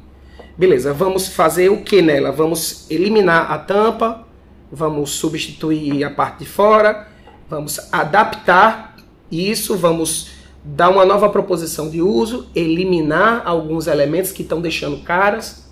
Beleza, 0.58 0.94
vamos 0.94 1.28
fazer 1.28 1.70
o 1.70 1.82
que 1.82 2.02
nela? 2.02 2.32
Vamos 2.32 2.90
eliminar 2.90 3.52
a 3.52 3.58
tampa, 3.58 4.26
vamos 4.72 5.12
substituir 5.12 6.04
a 6.04 6.10
parte 6.10 6.40
de 6.40 6.46
fora, 6.46 7.08
vamos 7.50 7.80
adaptar 7.92 8.96
isso, 9.32 9.76
vamos 9.76 10.30
dar 10.64 10.90
uma 10.90 11.06
nova 11.06 11.30
proposição 11.30 11.90
de 11.90 12.02
uso, 12.02 12.48
eliminar 12.56 13.44
alguns 13.46 13.88
elementos 13.88 14.32
que 14.32 14.42
estão 14.42 14.62
deixando 14.62 15.04
caras. 15.04 15.65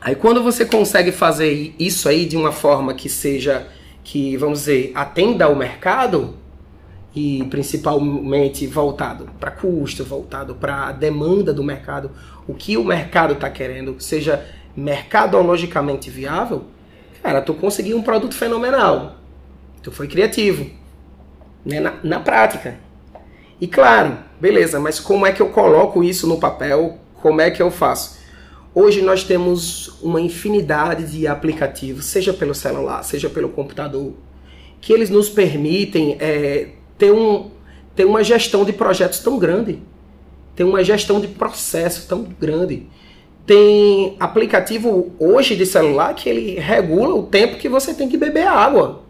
Aí 0.00 0.14
quando 0.14 0.42
você 0.42 0.64
consegue 0.64 1.12
fazer 1.12 1.74
isso 1.78 2.08
aí 2.08 2.24
de 2.24 2.36
uma 2.36 2.52
forma 2.52 2.94
que 2.94 3.08
seja, 3.08 3.66
que 4.02 4.36
vamos 4.36 4.60
dizer, 4.60 4.92
atenda 4.94 5.44
ao 5.44 5.54
mercado, 5.54 6.34
e 7.14 7.44
principalmente 7.50 8.66
voltado 8.66 9.28
para 9.38 9.50
custo, 9.50 10.04
voltado 10.04 10.54
para 10.54 10.88
a 10.88 10.92
demanda 10.92 11.52
do 11.52 11.62
mercado, 11.62 12.10
o 12.46 12.54
que 12.54 12.76
o 12.76 12.84
mercado 12.84 13.34
está 13.34 13.50
querendo, 13.50 13.96
seja 13.98 14.46
mercadologicamente 14.76 16.08
viável, 16.08 16.64
cara, 17.22 17.42
tu 17.42 17.52
conseguiu 17.54 17.96
um 17.96 18.02
produto 18.02 18.34
fenomenal. 18.34 19.16
Tu 19.82 19.90
foi 19.90 20.06
criativo, 20.06 20.70
né? 21.64 21.80
na, 21.80 21.94
na 22.02 22.20
prática. 22.20 22.78
E 23.60 23.66
claro, 23.66 24.16
beleza, 24.40 24.78
mas 24.78 25.00
como 25.00 25.26
é 25.26 25.32
que 25.32 25.42
eu 25.42 25.50
coloco 25.50 26.02
isso 26.02 26.26
no 26.26 26.38
papel? 26.38 26.98
Como 27.20 27.40
é 27.40 27.50
que 27.50 27.60
eu 27.60 27.70
faço? 27.70 28.19
Hoje 28.72 29.02
nós 29.02 29.24
temos 29.24 30.00
uma 30.00 30.20
infinidade 30.20 31.10
de 31.10 31.26
aplicativos, 31.26 32.04
seja 32.04 32.32
pelo 32.32 32.54
celular, 32.54 33.02
seja 33.02 33.28
pelo 33.28 33.48
computador, 33.48 34.12
que 34.80 34.92
eles 34.92 35.10
nos 35.10 35.28
permitem 35.28 36.16
é, 36.20 36.68
ter, 36.96 37.10
um, 37.10 37.50
ter 37.96 38.04
uma 38.04 38.22
gestão 38.22 38.64
de 38.64 38.72
projetos 38.72 39.18
tão 39.18 39.38
grande, 39.38 39.82
ter 40.54 40.62
uma 40.62 40.84
gestão 40.84 41.20
de 41.20 41.26
processo 41.26 42.06
tão 42.06 42.22
grande. 42.22 42.86
Tem 43.44 44.16
aplicativo 44.20 45.12
hoje 45.18 45.56
de 45.56 45.66
celular 45.66 46.14
que 46.14 46.28
ele 46.28 46.54
regula 46.60 47.16
o 47.16 47.24
tempo 47.24 47.58
que 47.58 47.68
você 47.68 47.92
tem 47.92 48.08
que 48.08 48.16
beber 48.16 48.46
água. 48.46 49.02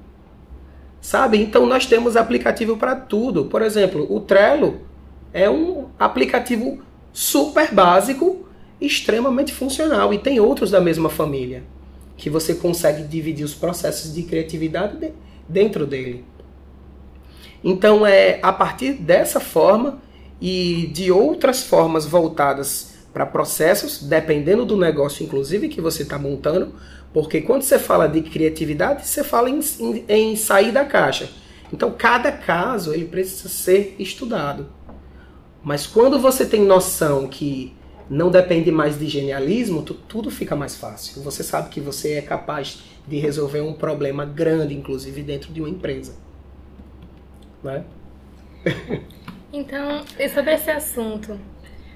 Sabe? 1.03 1.38
Então 1.38 1.66
nós 1.66 1.85
temos 1.85 2.16
aplicativo 2.16 2.79
para 2.79 2.96
tudo. 2.96 3.44
Por 3.44 3.61
exemplo, 3.61 4.07
o 4.11 4.20
Trello 4.20 4.81
é 5.35 5.51
um 5.51 5.88
aplicativo 5.99 6.79
super 7.12 7.75
básico, 7.75 8.46
extremamente 8.81 9.53
funcional. 9.53 10.12
E 10.12 10.19
tem 10.19 10.40
outros 10.40 10.71
da 10.71 10.81
mesma 10.81 11.09
família 11.09 11.62
que 12.16 12.29
você 12.29 12.55
consegue 12.55 13.03
dividir 13.03 13.45
os 13.45 13.55
processos 13.55 14.12
de 14.14 14.23
criatividade 14.23 15.12
dentro 15.49 15.87
dele. 15.87 16.25
Então 17.62 18.07
é 18.07 18.38
a 18.43 18.53
partir 18.53 18.95
dessa 18.95 19.40
forma 19.40 20.01
e 20.40 20.90
de 20.93 21.11
outras 21.11 21.62
formas 21.62 22.07
voltadas 22.07 22.90
para 23.12 23.27
processos, 23.27 24.03
dependendo 24.03 24.64
do 24.64 24.77
negócio, 24.77 25.25
inclusive, 25.25 25.69
que 25.69 25.81
você 25.81 26.03
está 26.03 26.19
montando, 26.19 26.75
porque 27.12 27.40
quando 27.40 27.62
você 27.62 27.79
fala 27.79 28.07
de 28.07 28.23
criatividade, 28.23 29.07
você 29.07 29.25
fala 29.25 29.51
em, 29.51 29.61
em, 29.81 30.05
em, 30.09 30.37
sair 30.37 30.71
da 30.71 30.85
caixa. 30.85 31.29
Então, 31.73 31.93
cada 31.97 32.31
caso 32.31 32.95
ele 32.95 33.05
precisa 33.05 33.49
ser 33.49 33.97
estudado. 33.99 34.69
Mas 35.62 35.87
quando 35.87 36.19
você 36.19 36.47
tem 36.47 36.62
noção 36.62 37.27
que 37.27 37.75
não 38.11 38.31
depende 38.31 38.70
mais 38.70 38.99
de 38.99 39.09
genialismo, 39.09 39.83
tu, 39.83 39.94
tudo 39.94 40.31
fica 40.31 40.55
mais 40.55 40.77
fácil. 40.77 41.23
Você 41.23 41.42
sabe 41.42 41.70
que 41.70 41.81
você 41.81 42.14
é 42.14 42.23
capaz 42.23 42.81
de 43.09 43.18
resolver 43.18 43.62
um 43.62 43.73
problema 43.73 44.27
grande, 44.27 44.75
inclusive 44.75 45.23
dentro 45.23 45.53
de 45.53 45.61
uma 45.61 45.70
empresa 45.70 46.12
né? 47.62 47.85
Então, 49.53 50.05
sobre 50.33 50.55
esse 50.55 50.70
assunto, 50.70 51.37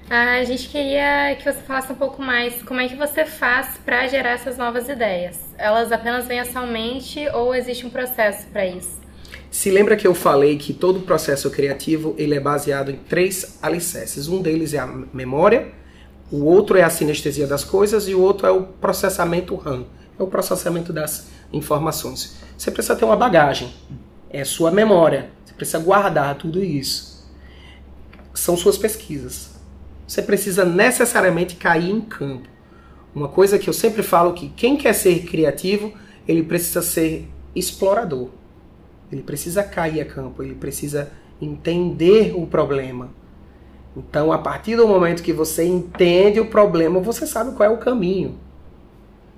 a 0.09 0.43
gente 0.43 0.67
queria 0.67 1.33
que 1.37 1.49
você 1.49 1.61
falasse 1.61 1.89
um 1.89 1.95
pouco 1.95 2.21
mais 2.21 2.61
como 2.63 2.81
é 2.81 2.89
que 2.89 2.97
você 2.97 3.23
faz 3.23 3.77
para 3.77 4.05
gerar 4.09 4.31
essas 4.31 4.57
novas 4.57 4.89
ideias. 4.89 5.39
Elas 5.57 5.89
apenas 5.89 6.27
vêm 6.27 6.41
à 6.41 6.43
sua 6.43 6.65
mente 6.65 7.25
ou 7.29 7.55
existe 7.55 7.85
um 7.85 7.89
processo 7.89 8.45
para 8.47 8.65
isso? 8.67 8.99
Se 9.49 9.71
lembra 9.71 9.95
que 9.95 10.05
eu 10.05 10.13
falei 10.13 10.57
que 10.57 10.73
todo 10.73 10.99
processo 10.99 11.49
criativo 11.49 12.13
ele 12.17 12.35
é 12.35 12.41
baseado 12.41 12.91
em 12.91 12.97
três 12.97 13.57
alicerces. 13.61 14.27
Um 14.27 14.41
deles 14.41 14.73
é 14.73 14.79
a 14.79 14.87
memória, 15.13 15.71
o 16.31 16.43
outro 16.43 16.77
é 16.77 16.83
a 16.83 16.89
sinestesia 16.89 17.47
das 17.47 17.63
coisas 17.63 18.07
e 18.07 18.15
o 18.15 18.21
outro 18.21 18.47
é 18.47 18.51
o 18.51 18.63
processamento 18.63 19.55
RAM, 19.55 19.85
é 20.17 20.23
o 20.23 20.27
processamento 20.27 20.91
das 20.91 21.27
informações. 21.53 22.37
Você 22.57 22.71
precisa 22.71 22.95
ter 22.95 23.05
uma 23.05 23.15
bagagem, 23.15 23.73
é 24.29 24.43
sua 24.43 24.71
memória 24.71 25.35
precisa 25.55 25.79
guardar 25.79 26.35
tudo 26.35 26.63
isso. 26.63 27.25
São 28.33 28.57
suas 28.57 28.77
pesquisas. 28.77 29.55
Você 30.07 30.21
precisa 30.21 30.65
necessariamente 30.65 31.55
cair 31.55 31.89
em 31.89 32.01
campo. 32.01 32.47
Uma 33.13 33.29
coisa 33.29 33.57
que 33.57 33.69
eu 33.69 33.73
sempre 33.73 34.03
falo 34.03 34.33
que 34.33 34.49
quem 34.49 34.77
quer 34.77 34.93
ser 34.93 35.25
criativo, 35.25 35.93
ele 36.27 36.43
precisa 36.43 36.81
ser 36.81 37.27
explorador. 37.55 38.29
Ele 39.11 39.23
precisa 39.23 39.63
cair 39.63 40.01
a 40.01 40.05
campo, 40.05 40.43
ele 40.43 40.55
precisa 40.55 41.11
entender 41.41 42.33
o 42.35 42.45
problema. 42.45 43.09
Então, 43.95 44.31
a 44.31 44.37
partir 44.37 44.75
do 44.75 44.87
momento 44.87 45.23
que 45.23 45.31
você 45.31 45.63
entende 45.63 46.39
o 46.39 46.47
problema, 46.47 46.99
você 46.99 47.25
sabe 47.25 47.55
qual 47.55 47.69
é 47.69 47.73
o 47.73 47.77
caminho. 47.77 48.37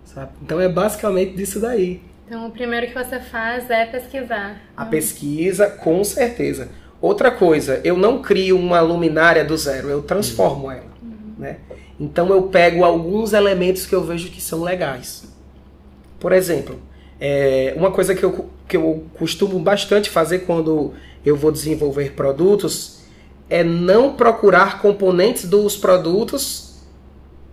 Sabe? 0.04 0.32
Então, 0.42 0.60
é 0.60 0.68
basicamente 0.68 1.36
disso 1.36 1.60
daí. 1.60 2.02
Então, 2.26 2.48
o 2.48 2.52
primeiro 2.52 2.88
que 2.88 2.94
você 2.94 3.20
faz 3.20 3.70
é 3.70 3.86
pesquisar. 3.86 4.60
A 4.76 4.86
pesquisa, 4.86 5.68
com 5.70 6.04
certeza. 6.04 6.70
Outra 7.00 7.30
coisa, 7.30 7.80
eu 7.84 7.96
não 7.96 8.22
crio 8.22 8.58
uma 8.58 8.82
luminária 8.82 9.46
do 9.46 9.56
zero, 9.56 9.90
eu 9.90 10.02
transformo 10.02 10.66
uhum. 10.66 10.72
ela. 10.72 10.92
Uhum. 11.04 11.34
Né? 11.38 11.58
Então, 12.00 12.30
eu 12.30 12.44
pego 12.44 12.84
alguns 12.84 13.34
elementos 13.34 13.86
que 13.86 13.94
eu 13.94 14.04
vejo 14.04 14.32
que 14.32 14.42
são 14.42 14.64
legais. 14.64 15.32
Por 16.20 16.32
exemplo, 16.32 16.80
é, 17.20 17.74
uma 17.78 17.92
coisa 17.92 18.16
que 18.16 18.24
eu, 18.24 18.50
que 18.68 18.76
eu 18.76 19.06
costumo 19.18 19.60
bastante 19.60 20.10
fazer 20.10 20.40
quando 20.40 20.94
eu 21.24 21.36
vou 21.36 21.52
desenvolver 21.52 22.14
produtos 22.14 22.98
é 23.50 23.64
não 23.64 24.14
procurar 24.14 24.82
componentes 24.82 25.46
dos 25.46 25.78
produtos 25.78 26.76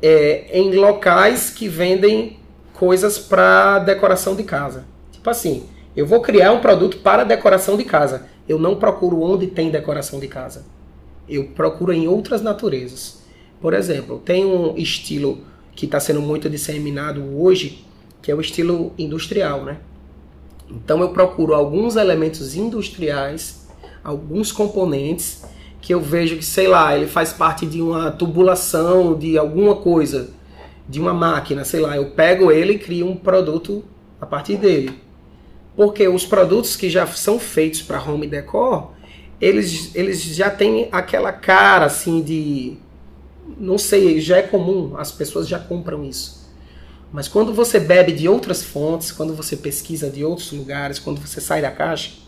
é, 0.02 0.46
em 0.52 0.74
locais 0.74 1.50
que 1.50 1.68
vendem 1.68 2.38
coisas 2.72 3.18
para 3.18 3.78
decoração 3.78 4.34
de 4.34 4.42
casa. 4.42 4.84
Tipo 5.12 5.30
assim, 5.30 5.64
eu 5.96 6.06
vou 6.06 6.20
criar 6.20 6.52
um 6.52 6.60
produto 6.60 6.98
para 6.98 7.24
decoração 7.24 7.76
de 7.76 7.84
casa. 7.84 8.26
Eu 8.48 8.58
não 8.58 8.76
procuro 8.76 9.22
onde 9.22 9.46
tem 9.46 9.70
decoração 9.70 10.18
de 10.18 10.28
casa. 10.28 10.66
Eu 11.28 11.48
procuro 11.48 11.92
em 11.92 12.08
outras 12.08 12.42
naturezas. 12.42 13.22
Por 13.60 13.72
exemplo, 13.72 14.18
tem 14.18 14.44
um 14.44 14.76
estilo 14.76 15.38
que 15.74 15.86
está 15.86 15.98
sendo 15.98 16.20
muito 16.20 16.50
disseminado 16.50 17.22
hoje, 17.40 17.84
que 18.20 18.30
é 18.30 18.34
o 18.34 18.40
estilo 18.40 18.92
industrial, 18.98 19.64
né? 19.64 19.78
Então 20.70 21.00
eu 21.00 21.10
procuro 21.10 21.54
alguns 21.54 21.96
elementos 21.96 22.56
industriais, 22.56 23.66
alguns 24.02 24.50
componentes 24.50 25.44
que 25.84 25.92
eu 25.92 26.00
vejo 26.00 26.38
que, 26.38 26.44
sei 26.44 26.66
lá, 26.66 26.96
ele 26.96 27.06
faz 27.06 27.30
parte 27.30 27.66
de 27.66 27.82
uma 27.82 28.10
tubulação 28.10 29.18
de 29.18 29.36
alguma 29.36 29.76
coisa 29.76 30.30
de 30.88 30.98
uma 30.98 31.12
máquina, 31.12 31.62
sei 31.62 31.80
lá, 31.80 31.94
eu 31.94 32.06
pego 32.06 32.50
ele 32.50 32.72
e 32.72 32.78
crio 32.78 33.06
um 33.06 33.14
produto 33.14 33.84
a 34.18 34.24
partir 34.24 34.56
dele. 34.56 34.98
Porque 35.76 36.08
os 36.08 36.24
produtos 36.24 36.74
que 36.74 36.88
já 36.88 37.06
são 37.06 37.38
feitos 37.38 37.82
para 37.82 38.02
home 38.02 38.26
decor, 38.26 38.92
eles, 39.38 39.94
eles 39.94 40.22
já 40.22 40.48
têm 40.48 40.88
aquela 40.90 41.32
cara 41.32 41.84
assim 41.84 42.22
de. 42.22 42.78
Não 43.58 43.76
sei, 43.76 44.22
já 44.22 44.38
é 44.38 44.42
comum, 44.42 44.96
as 44.96 45.12
pessoas 45.12 45.46
já 45.46 45.58
compram 45.58 46.02
isso. 46.02 46.50
Mas 47.12 47.28
quando 47.28 47.52
você 47.52 47.78
bebe 47.78 48.12
de 48.12 48.26
outras 48.26 48.64
fontes, 48.64 49.12
quando 49.12 49.34
você 49.34 49.54
pesquisa 49.54 50.08
de 50.08 50.24
outros 50.24 50.50
lugares, 50.50 50.98
quando 50.98 51.20
você 51.20 51.42
sai 51.42 51.60
da 51.60 51.70
caixa, 51.70 52.23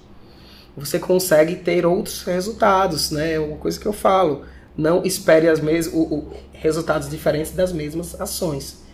você 0.76 0.98
consegue 0.98 1.56
ter 1.56 1.86
outros 1.86 2.22
resultados, 2.22 3.10
né? 3.10 3.34
É 3.34 3.40
uma 3.40 3.56
coisa 3.56 3.80
que 3.80 3.86
eu 3.86 3.92
falo. 3.92 4.42
Não 4.76 5.02
espere 5.04 5.48
as 5.48 5.58
mes 5.58 5.86
o, 5.86 6.02
o, 6.02 6.32
resultados 6.52 7.08
diferentes 7.08 7.52
das 7.52 7.72
mesmas 7.72 8.20
ações. 8.20 8.84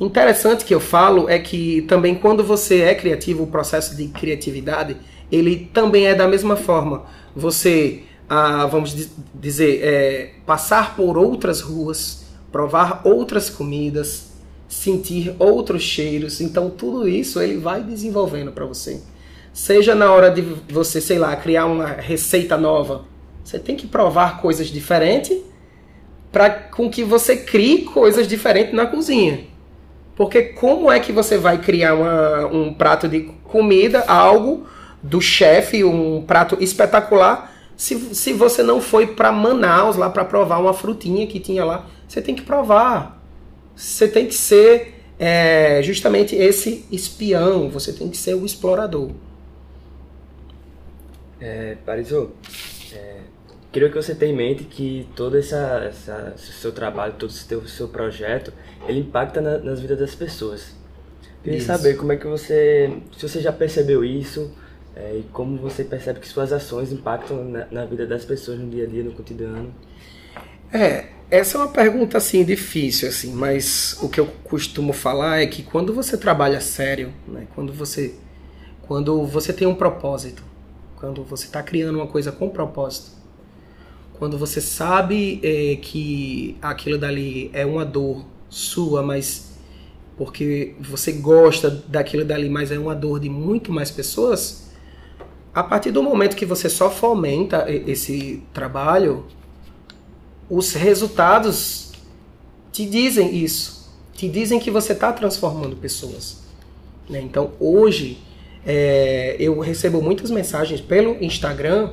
Interessante 0.00 0.64
que 0.64 0.74
eu 0.74 0.80
falo 0.80 1.28
é 1.28 1.38
que 1.38 1.82
também 1.82 2.14
quando 2.14 2.42
você 2.42 2.82
é 2.82 2.94
criativo, 2.94 3.42
o 3.42 3.46
processo 3.46 3.94
de 3.96 4.08
criatividade, 4.08 4.96
ele 5.30 5.70
também 5.72 6.06
é 6.06 6.14
da 6.14 6.26
mesma 6.26 6.56
forma. 6.56 7.04
Você, 7.34 8.02
ah, 8.28 8.66
vamos 8.66 9.08
dizer, 9.34 9.80
é, 9.82 10.30
passar 10.46 10.96
por 10.96 11.18
outras 11.18 11.60
ruas, 11.60 12.24
provar 12.50 13.02
outras 13.04 13.50
comidas, 13.50 14.32
sentir 14.68 15.34
outros 15.38 15.82
cheiros. 15.82 16.40
Então 16.40 16.70
tudo 16.70 17.08
isso 17.08 17.40
ele 17.40 17.58
vai 17.58 17.82
desenvolvendo 17.82 18.52
para 18.52 18.64
você. 18.64 19.02
Seja 19.56 19.94
na 19.94 20.12
hora 20.12 20.30
de 20.30 20.42
você, 20.68 21.00
sei 21.00 21.18
lá, 21.18 21.34
criar 21.34 21.64
uma 21.64 21.86
receita 21.86 22.58
nova, 22.58 23.06
você 23.42 23.58
tem 23.58 23.74
que 23.74 23.86
provar 23.86 24.38
coisas 24.42 24.66
diferentes 24.66 25.34
para 26.30 26.50
com 26.50 26.90
que 26.90 27.02
você 27.02 27.38
crie 27.38 27.84
coisas 27.84 28.28
diferentes 28.28 28.74
na 28.74 28.84
cozinha. 28.84 29.44
Porque 30.14 30.42
como 30.42 30.92
é 30.92 31.00
que 31.00 31.10
você 31.10 31.38
vai 31.38 31.56
criar 31.56 31.94
uma, 31.94 32.46
um 32.48 32.74
prato 32.74 33.08
de 33.08 33.32
comida, 33.44 34.04
algo 34.06 34.66
do 35.02 35.22
chefe, 35.22 35.82
um 35.82 36.22
prato 36.26 36.58
espetacular, 36.60 37.50
se, 37.74 38.14
se 38.14 38.34
você 38.34 38.62
não 38.62 38.78
foi 38.78 39.06
para 39.06 39.32
Manaus 39.32 39.96
lá 39.96 40.10
para 40.10 40.26
provar 40.26 40.58
uma 40.58 40.74
frutinha 40.74 41.26
que 41.26 41.40
tinha 41.40 41.64
lá? 41.64 41.86
Você 42.06 42.20
tem 42.20 42.34
que 42.34 42.42
provar. 42.42 43.22
Você 43.74 44.06
tem 44.06 44.26
que 44.26 44.34
ser 44.34 45.02
é, 45.18 45.80
justamente 45.82 46.36
esse 46.36 46.84
espião, 46.92 47.70
você 47.70 47.90
tem 47.90 48.10
que 48.10 48.18
ser 48.18 48.34
o 48.34 48.44
explorador. 48.44 49.12
É, 51.40 51.76
Parisô, 51.84 52.30
é, 52.92 53.20
queria 53.70 53.88
que 53.88 53.94
você 53.94 54.14
tenha 54.14 54.32
em 54.32 54.36
mente 54.36 54.64
que 54.64 55.08
todo 55.14 55.36
essa 55.36 55.92
seu 56.36 56.72
trabalho, 56.72 57.14
todo 57.18 57.30
esse 57.30 57.44
seu, 57.44 57.66
seu 57.68 57.88
projeto, 57.88 58.52
ele 58.88 59.00
impacta 59.00 59.40
na, 59.40 59.58
nas 59.58 59.80
vidas 59.80 59.98
das 59.98 60.14
pessoas. 60.14 60.74
Queria 61.42 61.58
isso. 61.58 61.66
saber 61.66 61.96
como 61.96 62.12
é 62.12 62.16
que 62.16 62.26
você, 62.26 62.90
se 63.16 63.28
você 63.28 63.40
já 63.40 63.52
percebeu 63.52 64.04
isso 64.04 64.50
é, 64.96 65.18
e 65.18 65.22
como 65.32 65.58
você 65.58 65.84
percebe 65.84 66.20
que 66.20 66.26
suas 66.26 66.52
ações 66.52 66.90
impactam 66.90 67.44
na, 67.44 67.66
na 67.70 67.84
vida 67.84 68.06
das 68.06 68.24
pessoas 68.24 68.58
no 68.58 68.68
dia 68.68 68.84
a 68.84 68.86
dia, 68.86 69.04
no 69.04 69.12
cotidiano. 69.12 69.72
É, 70.72 71.10
essa 71.30 71.58
é 71.58 71.60
uma 71.60 71.68
pergunta 71.68 72.18
assim 72.18 72.44
difícil 72.44 73.08
assim, 73.08 73.32
mas 73.32 73.98
o 74.00 74.08
que 74.08 74.18
eu 74.18 74.26
costumo 74.44 74.92
falar 74.92 75.42
é 75.42 75.46
que 75.46 75.62
quando 75.62 75.92
você 75.92 76.16
trabalha 76.16 76.60
sério, 76.60 77.12
né, 77.28 77.46
quando 77.54 77.72
você 77.72 78.14
quando 78.82 79.24
você 79.26 79.52
tem 79.52 79.66
um 79.66 79.74
propósito, 79.74 80.42
quando 80.96 81.22
você 81.22 81.46
está 81.46 81.62
criando 81.62 81.96
uma 81.96 82.06
coisa 82.06 82.32
com 82.32 82.48
propósito, 82.48 83.10
quando 84.14 84.38
você 84.38 84.60
sabe 84.60 85.40
é, 85.42 85.76
que 85.76 86.56
aquilo 86.60 86.98
dali 86.98 87.50
é 87.52 87.66
uma 87.66 87.84
dor 87.84 88.24
sua, 88.48 89.02
mas 89.02 89.56
porque 90.16 90.74
você 90.80 91.12
gosta 91.12 91.70
daquilo 91.70 92.24
dali, 92.24 92.48
mas 92.48 92.72
é 92.72 92.78
uma 92.78 92.94
dor 92.94 93.20
de 93.20 93.28
muito 93.28 93.70
mais 93.70 93.90
pessoas, 93.90 94.70
a 95.54 95.62
partir 95.62 95.90
do 95.90 96.02
momento 96.02 96.36
que 96.36 96.46
você 96.46 96.68
só 96.68 96.90
fomenta 96.90 97.66
esse 97.68 98.42
trabalho, 98.52 99.26
os 100.48 100.72
resultados 100.72 101.92
te 102.72 102.86
dizem 102.86 103.36
isso, 103.36 103.90
te 104.14 104.28
dizem 104.28 104.58
que 104.58 104.70
você 104.70 104.92
está 104.92 105.12
transformando 105.12 105.76
pessoas. 105.76 106.42
Né? 107.08 107.20
Então 107.20 107.52
hoje 107.60 108.18
é, 108.66 109.36
eu 109.38 109.60
recebo 109.60 110.02
muitas 110.02 110.28
mensagens 110.28 110.80
pelo 110.80 111.22
Instagram 111.22 111.92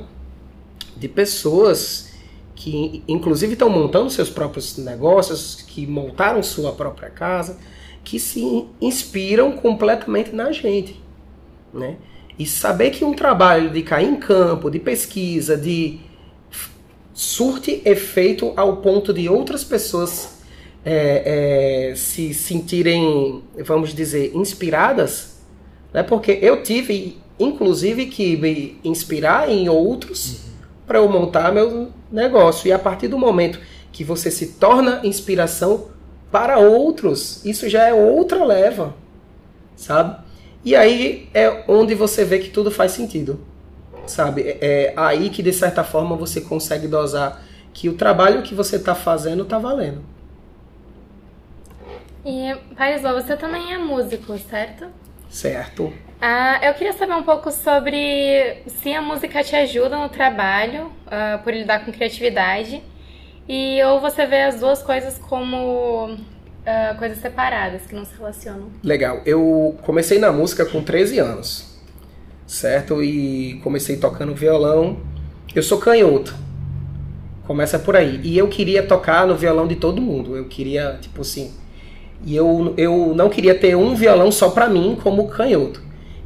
de 0.96 1.08
pessoas 1.08 2.12
que, 2.56 3.04
inclusive, 3.06 3.52
estão 3.52 3.70
montando 3.70 4.10
seus 4.10 4.28
próprios 4.28 4.76
negócios, 4.78 5.62
que 5.62 5.86
montaram 5.86 6.42
sua 6.42 6.72
própria 6.72 7.10
casa, 7.10 7.58
que 8.02 8.18
se 8.18 8.66
inspiram 8.80 9.52
completamente 9.52 10.34
na 10.34 10.50
gente, 10.50 11.00
né? 11.72 11.96
E 12.36 12.44
saber 12.44 12.90
que 12.90 13.04
um 13.04 13.14
trabalho 13.14 13.70
de 13.70 13.82
cair 13.82 14.08
em 14.08 14.16
campo, 14.16 14.68
de 14.68 14.80
pesquisa, 14.80 15.56
de 15.56 16.00
surte 17.12 17.80
efeito 17.84 18.52
ao 18.56 18.78
ponto 18.78 19.12
de 19.12 19.28
outras 19.28 19.62
pessoas 19.62 20.40
é, 20.84 21.90
é, 21.92 21.94
se 21.94 22.34
sentirem, 22.34 23.42
vamos 23.64 23.94
dizer, 23.94 24.32
inspiradas 24.34 25.33
né? 25.94 26.02
Porque 26.02 26.36
eu 26.42 26.62
tive, 26.64 27.16
inclusive, 27.38 28.06
que 28.06 28.36
me 28.36 28.76
inspirar 28.82 29.48
em 29.48 29.68
outros 29.68 30.32
uhum. 30.34 30.50
para 30.84 30.98
eu 30.98 31.08
montar 31.08 31.52
meu 31.52 31.90
negócio. 32.10 32.66
E 32.66 32.72
a 32.72 32.78
partir 32.78 33.06
do 33.06 33.16
momento 33.16 33.60
que 33.92 34.02
você 34.02 34.28
se 34.28 34.54
torna 34.54 35.00
inspiração 35.04 35.86
para 36.32 36.58
outros, 36.58 37.44
isso 37.44 37.68
já 37.68 37.86
é 37.86 37.94
outra 37.94 38.44
leva, 38.44 38.92
sabe? 39.76 40.20
E 40.64 40.74
aí 40.74 41.28
é 41.32 41.62
onde 41.68 41.94
você 41.94 42.24
vê 42.24 42.40
que 42.40 42.50
tudo 42.50 42.72
faz 42.72 42.90
sentido, 42.90 43.38
sabe? 44.04 44.42
É, 44.42 44.58
é 44.60 44.94
aí 44.96 45.30
que 45.30 45.42
de 45.42 45.52
certa 45.52 45.84
forma 45.84 46.16
você 46.16 46.40
consegue 46.40 46.88
dosar 46.88 47.40
que 47.72 47.88
o 47.88 47.94
trabalho 47.94 48.42
que 48.42 48.54
você 48.54 48.76
está 48.76 48.96
fazendo 48.96 49.44
está 49.44 49.58
valendo. 49.58 50.02
E, 52.24 52.56
Paisô, 52.74 53.12
você 53.12 53.36
também 53.36 53.72
é 53.74 53.78
músico, 53.78 54.36
certo? 54.38 54.86
Certo. 55.34 55.92
Ah, 56.20 56.60
eu 56.62 56.72
queria 56.74 56.92
saber 56.92 57.12
um 57.14 57.24
pouco 57.24 57.50
sobre 57.50 58.62
se 58.68 58.94
a 58.94 59.02
música 59.02 59.42
te 59.42 59.56
ajuda 59.56 59.98
no 59.98 60.08
trabalho, 60.08 60.86
uh, 61.06 61.42
por 61.42 61.52
lidar 61.52 61.84
com 61.84 61.90
criatividade, 61.90 62.80
e 63.48 63.82
ou 63.82 64.00
você 64.00 64.24
vê 64.26 64.42
as 64.42 64.60
duas 64.60 64.80
coisas 64.80 65.18
como 65.18 66.14
uh, 66.14 66.98
coisas 66.98 67.18
separadas, 67.18 67.82
que 67.82 67.96
não 67.96 68.04
se 68.04 68.14
relacionam. 68.16 68.70
Legal. 68.80 69.22
Eu 69.26 69.76
comecei 69.82 70.20
na 70.20 70.30
música 70.30 70.64
com 70.64 70.80
13 70.80 71.18
anos, 71.18 71.80
certo? 72.46 73.02
E 73.02 73.60
comecei 73.64 73.96
tocando 73.96 74.36
violão. 74.36 75.00
Eu 75.52 75.64
sou 75.64 75.78
canhoto. 75.78 76.32
Começa 77.44 77.76
por 77.76 77.96
aí. 77.96 78.20
E 78.22 78.38
eu 78.38 78.46
queria 78.46 78.84
tocar 78.84 79.26
no 79.26 79.34
violão 79.34 79.66
de 79.66 79.74
todo 79.74 80.00
mundo. 80.00 80.36
Eu 80.36 80.44
queria, 80.44 80.96
tipo 81.00 81.22
assim, 81.22 81.52
e 82.22 82.36
eu, 82.36 82.74
eu 82.76 83.12
não 83.14 83.28
queria 83.28 83.54
ter 83.54 83.76
um 83.76 83.94
violão 83.94 84.30
só 84.30 84.50
para 84.50 84.68
mim 84.68 84.98
como 85.02 85.28
canhoto. 85.28 85.82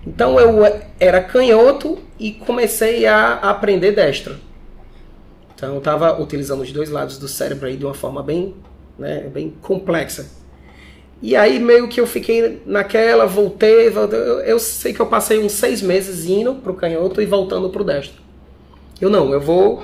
Então 0.07 0.39
eu 0.39 0.61
era 0.99 1.21
canhoto 1.21 1.99
e 2.19 2.33
comecei 2.33 3.07
a 3.07 3.35
aprender 3.35 3.93
destro. 3.93 4.37
Então 5.55 5.73
eu 5.73 5.79
estava 5.79 6.21
utilizando 6.21 6.63
os 6.63 6.73
dois 6.73 6.89
lados 6.89 7.19
do 7.19 7.29
cérebro 7.29 7.67
aí 7.67 7.77
de 7.77 7.85
uma 7.85 7.95
forma 7.95 8.23
bem, 8.23 8.55
né, 8.99 9.29
bem 9.33 9.53
complexa. 9.61 10.31
E 11.21 11.35
aí 11.35 11.59
meio 11.59 11.89
que 11.89 12.01
eu 12.01 12.07
fiquei 12.07 12.63
naquela, 12.65 13.27
voltei, 13.27 13.91
voltei 13.91 14.19
eu, 14.21 14.41
eu, 14.41 14.59
sei 14.61 14.93
que 14.93 15.01
eu 15.01 15.07
passei 15.07 15.41
uns 15.41 15.53
seis 15.53 15.83
meses 15.83 16.27
indo 16.27 16.55
pro 16.55 16.75
canhoto 16.75 17.21
e 17.21 17.27
voltando 17.27 17.71
pro 17.71 17.83
destro. 17.83 18.23
Eu 19.01 19.11
não, 19.11 19.33
eu 19.33 19.41
vou 19.41 19.83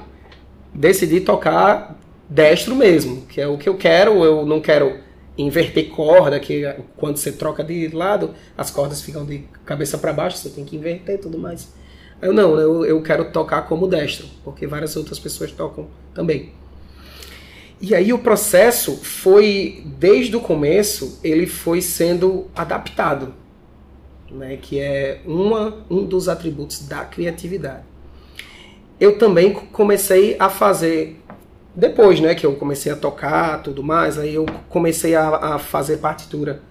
decidir 0.72 1.22
tocar 1.22 1.98
destro 2.28 2.74
mesmo, 2.74 3.22
que 3.26 3.40
é 3.40 3.48
o 3.48 3.58
que 3.58 3.68
eu 3.68 3.76
quero, 3.76 4.24
eu 4.24 4.46
não 4.46 4.60
quero 4.60 5.03
inverter 5.36 5.88
corda, 5.88 6.38
que 6.38 6.62
quando 6.96 7.16
você 7.16 7.32
troca 7.32 7.64
de 7.64 7.88
lado, 7.88 8.34
as 8.56 8.70
cordas 8.70 9.02
ficam 9.02 9.24
de 9.24 9.44
cabeça 9.64 9.98
para 9.98 10.12
baixo, 10.12 10.38
você 10.38 10.50
tem 10.50 10.64
que 10.64 10.76
inverter 10.76 11.16
e 11.16 11.18
tudo 11.18 11.38
mais. 11.38 11.68
Eu 12.22 12.32
não, 12.32 12.58
eu, 12.58 12.84
eu 12.84 13.02
quero 13.02 13.30
tocar 13.30 13.62
como 13.62 13.86
destro, 13.86 14.26
porque 14.44 14.66
várias 14.66 14.96
outras 14.96 15.18
pessoas 15.18 15.50
tocam 15.50 15.88
também. 16.14 16.52
E 17.80 17.94
aí 17.94 18.12
o 18.12 18.18
processo 18.18 18.96
foi, 18.96 19.82
desde 19.98 20.34
o 20.36 20.40
começo, 20.40 21.18
ele 21.22 21.46
foi 21.46 21.82
sendo 21.82 22.46
adaptado, 22.54 23.34
né, 24.30 24.56
que 24.56 24.78
é 24.78 25.20
uma, 25.26 25.84
um 25.90 26.04
dos 26.04 26.28
atributos 26.28 26.86
da 26.86 27.04
criatividade. 27.04 27.82
Eu 28.98 29.18
também 29.18 29.52
comecei 29.52 30.36
a 30.38 30.48
fazer 30.48 31.20
depois, 31.74 32.20
né, 32.20 32.34
que 32.34 32.46
eu 32.46 32.54
comecei 32.54 32.92
a 32.92 32.96
tocar 32.96 33.62
tudo 33.62 33.82
mais, 33.82 34.18
aí 34.18 34.34
eu 34.34 34.46
comecei 34.68 35.14
a, 35.14 35.54
a 35.54 35.58
fazer 35.58 35.96
partitura 35.96 36.62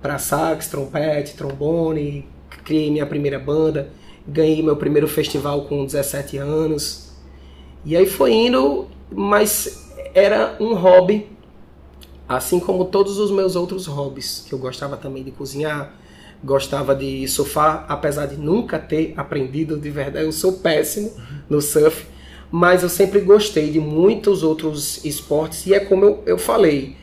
para 0.00 0.18
sax, 0.18 0.68
trompete, 0.68 1.34
trombone, 1.34 2.28
criei 2.64 2.90
minha 2.90 3.06
primeira 3.06 3.38
banda, 3.38 3.90
ganhei 4.26 4.62
meu 4.62 4.76
primeiro 4.76 5.08
festival 5.08 5.64
com 5.64 5.84
17 5.84 6.38
anos. 6.38 7.12
E 7.84 7.96
aí 7.96 8.06
foi 8.06 8.32
indo, 8.32 8.88
mas 9.10 9.90
era 10.14 10.56
um 10.60 10.74
hobby, 10.74 11.28
assim 12.28 12.60
como 12.60 12.84
todos 12.84 13.18
os 13.18 13.30
meus 13.30 13.56
outros 13.56 13.86
hobbies, 13.86 14.44
que 14.46 14.52
eu 14.52 14.58
gostava 14.58 14.96
também 14.96 15.24
de 15.24 15.32
cozinhar, 15.32 15.94
gostava 16.42 16.94
de 16.94 17.26
surfar, 17.28 17.84
apesar 17.88 18.26
de 18.26 18.36
nunca 18.36 18.78
ter 18.78 19.14
aprendido 19.16 19.78
de 19.78 19.90
verdade. 19.90 20.24
Eu 20.24 20.32
sou 20.32 20.54
péssimo 20.54 21.12
no 21.48 21.60
surf, 21.60 22.06
mas 22.52 22.82
eu 22.82 22.88
sempre 22.90 23.20
gostei 23.20 23.70
de 23.70 23.80
muitos 23.80 24.42
outros 24.42 25.02
esportes 25.06 25.66
e 25.66 25.72
é 25.72 25.80
como 25.80 26.04
eu, 26.04 26.22
eu 26.26 26.38
falei, 26.38 26.94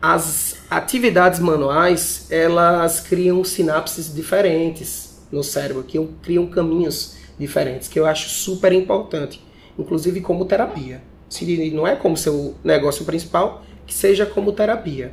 as 0.00 0.56
atividades 0.70 1.38
manuais 1.38 2.26
elas 2.30 3.00
criam 3.00 3.44
sinapses 3.44 4.12
diferentes 4.12 5.20
no 5.30 5.44
cérebro, 5.44 5.82
que 5.82 6.02
criam 6.22 6.46
caminhos 6.46 7.18
diferentes, 7.38 7.88
que 7.88 8.00
eu 8.00 8.06
acho 8.06 8.30
super 8.30 8.72
importante, 8.72 9.44
inclusive 9.78 10.22
como 10.22 10.46
terapia. 10.46 11.02
Se 11.28 11.70
não 11.70 11.86
é 11.86 11.94
como 11.94 12.16
seu 12.16 12.54
negócio 12.64 13.04
principal, 13.04 13.62
que 13.86 13.92
seja 13.92 14.24
como 14.24 14.52
terapia. 14.52 15.12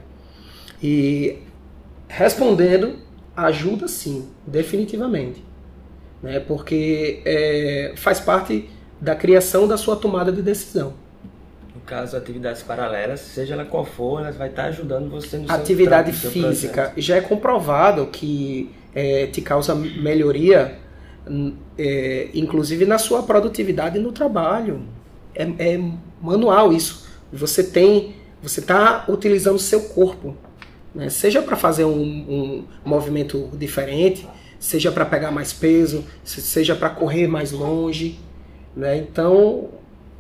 E 0.82 1.40
respondendo, 2.08 3.00
ajuda 3.36 3.88
sim, 3.88 4.30
definitivamente. 4.46 5.44
Né? 6.22 6.40
Porque 6.40 7.22
é, 7.26 7.94
faz 7.98 8.20
parte 8.20 8.70
da 9.04 9.16
criação 9.16 9.68
da 9.68 9.78
sua 9.78 9.96
tomada 9.96 10.32
de 10.32 10.42
decisão. 10.42 10.94
No 11.76 11.82
caso, 11.82 12.16
atividades 12.16 12.64
paralelas, 12.64 13.20
seja 13.20 13.54
ela 13.54 13.66
qual 13.66 13.84
for, 13.84 14.22
elas 14.22 14.36
vai 14.36 14.50
estar 14.50 14.66
ajudando 14.66 15.10
você 15.10 15.38
no 15.38 15.52
Atividade 15.52 16.14
seu, 16.14 16.32
física. 16.32 16.94
Já 16.96 17.18
é 17.18 17.22
comprovado 17.22 18.08
que 18.08 18.72
é, 18.96 19.28
te 19.28 19.42
causa 19.42 19.76
melhoria, 19.76 20.80
é, 21.78 22.30
inclusive 22.34 22.86
na 22.86 22.98
sua 22.98 23.24
produtividade 23.24 24.00
no 24.00 24.12
trabalho. 24.12 24.82
É, 25.36 25.44
é 25.44 25.92
manual 26.22 26.72
isso. 26.72 27.08
Você 27.32 27.64
tem, 27.64 28.16
você 28.42 28.60
está 28.60 29.06
utilizando 29.10 29.56
o 29.56 29.60
seu 29.60 29.82
corpo 29.90 30.38
né? 30.94 31.10
Seja 31.10 31.42
para 31.42 31.56
fazer 31.56 31.86
um, 31.86 32.02
um, 32.02 32.66
movimento 32.86 33.50
diferente, 33.54 34.28
seja 34.60 34.92
para 34.92 35.06
pegar 35.06 35.32
mais 35.32 35.52
peso, 35.52 36.06
seja 36.24 36.76
para 36.76 36.90
correr 36.90 37.28
mais 37.28 37.52
longe. 37.52 38.20
Né? 38.76 38.98
Então, 38.98 39.70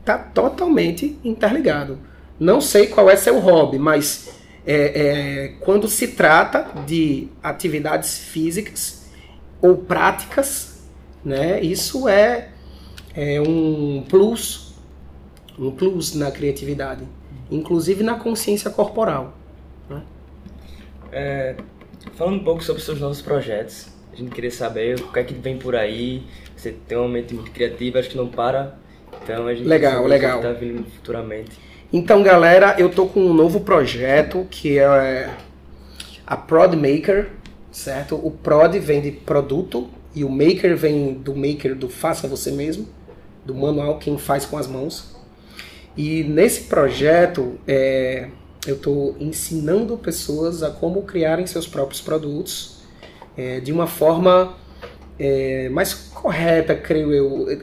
tá 0.03 0.17
totalmente 0.17 1.17
interligado. 1.23 1.97
Não 2.39 2.59
sei 2.59 2.87
qual 2.87 3.09
é 3.09 3.15
seu 3.15 3.39
hobby, 3.39 3.77
mas 3.77 4.33
é, 4.65 4.75
é, 4.75 5.47
quando 5.59 5.87
se 5.87 6.09
trata 6.09 6.81
de 6.85 7.27
atividades 7.41 8.17
físicas 8.17 9.09
ou 9.61 9.77
práticas, 9.77 10.83
né, 11.23 11.61
isso 11.61 12.07
é, 12.07 12.49
é 13.15 13.39
um 13.39 14.03
plus, 14.09 14.73
um 15.57 15.71
plus 15.71 16.15
na 16.15 16.31
criatividade, 16.31 17.03
inclusive 17.49 18.03
na 18.03 18.15
consciência 18.15 18.69
corporal. 18.69 19.37
É, 21.15 21.55
falando 22.15 22.41
um 22.41 22.43
pouco 22.43 22.63
sobre 22.63 22.81
seus 22.81 22.99
novos 22.99 23.21
projetos, 23.21 23.87
a 24.11 24.15
gente 24.15 24.31
queria 24.31 24.49
saber 24.49 24.99
o 24.99 25.11
que 25.11 25.19
é 25.19 25.23
que 25.23 25.33
vem 25.33 25.57
por 25.57 25.75
aí. 25.75 26.23
Você 26.63 26.73
tem 26.87 26.97
uma 26.97 27.09
mente 27.09 27.33
muito 27.33 27.51
criativa, 27.51 27.99
acho 27.99 28.09
que 28.09 28.15
não 28.15 28.29
para. 28.29 28.77
Então 29.21 29.47
a 29.47 29.53
gente 29.53 29.67
legal, 29.67 30.07
legal. 30.07 30.37
está 30.37 30.53
vindo 30.53 30.85
futuramente. 30.85 31.51
Então, 31.91 32.23
galera, 32.23 32.75
eu 32.79 32.89
tô 32.89 33.05
com 33.05 33.19
um 33.19 33.33
novo 33.33 33.59
projeto 33.59 34.47
que 34.49 34.79
é 34.79 35.29
a 36.25 36.37
Prod 36.37 36.73
Maker, 36.75 37.31
certo? 37.69 38.15
O 38.15 38.31
Prod 38.31 38.73
vem 38.75 39.01
de 39.01 39.11
produto 39.11 39.89
e 40.15 40.23
o 40.23 40.29
Maker 40.29 40.77
vem 40.77 41.15
do 41.15 41.35
Maker 41.35 41.75
do 41.75 41.89
faça 41.89 42.29
você 42.29 42.49
mesmo, 42.49 42.87
do 43.43 43.53
manual 43.53 43.97
quem 43.97 44.17
faz 44.17 44.45
com 44.45 44.57
as 44.57 44.65
mãos. 44.65 45.17
E 45.97 46.23
nesse 46.23 46.61
projeto, 46.61 47.59
é, 47.67 48.29
eu 48.65 48.75
estou 48.75 49.17
ensinando 49.19 49.97
pessoas 49.97 50.63
a 50.63 50.71
como 50.71 51.01
criarem 51.01 51.45
seus 51.45 51.67
próprios 51.67 51.99
produtos 51.99 52.77
é, 53.35 53.59
de 53.59 53.73
uma 53.73 53.85
forma 53.85 54.62
é, 55.23 55.69
mais 55.69 55.93
correta, 55.93 56.75
creio 56.75 57.13
eu, 57.13 57.61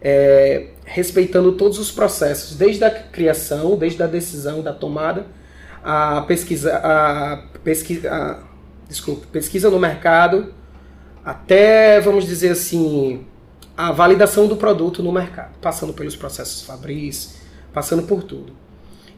é, 0.00 0.68
respeitando 0.84 1.52
todos 1.52 1.76
os 1.80 1.90
processos, 1.90 2.56
desde 2.56 2.84
a 2.84 2.90
criação, 2.90 3.76
desde 3.76 4.00
a 4.00 4.06
decisão, 4.06 4.62
da 4.62 4.72
tomada, 4.72 5.26
a 5.82 6.20
pesquisa, 6.22 6.76
a 6.76 7.42
pesquisa, 7.64 8.12
a, 8.12 8.42
desculpa, 8.88 9.26
pesquisa 9.32 9.68
no 9.68 9.78
mercado, 9.80 10.54
até, 11.24 12.00
vamos 12.00 12.26
dizer 12.26 12.50
assim, 12.50 13.26
a 13.76 13.90
validação 13.90 14.46
do 14.46 14.56
produto 14.56 15.02
no 15.02 15.10
mercado, 15.10 15.58
passando 15.60 15.92
pelos 15.92 16.14
processos 16.14 16.62
Fabris, 16.62 17.40
passando 17.72 18.04
por 18.04 18.22
tudo. 18.22 18.52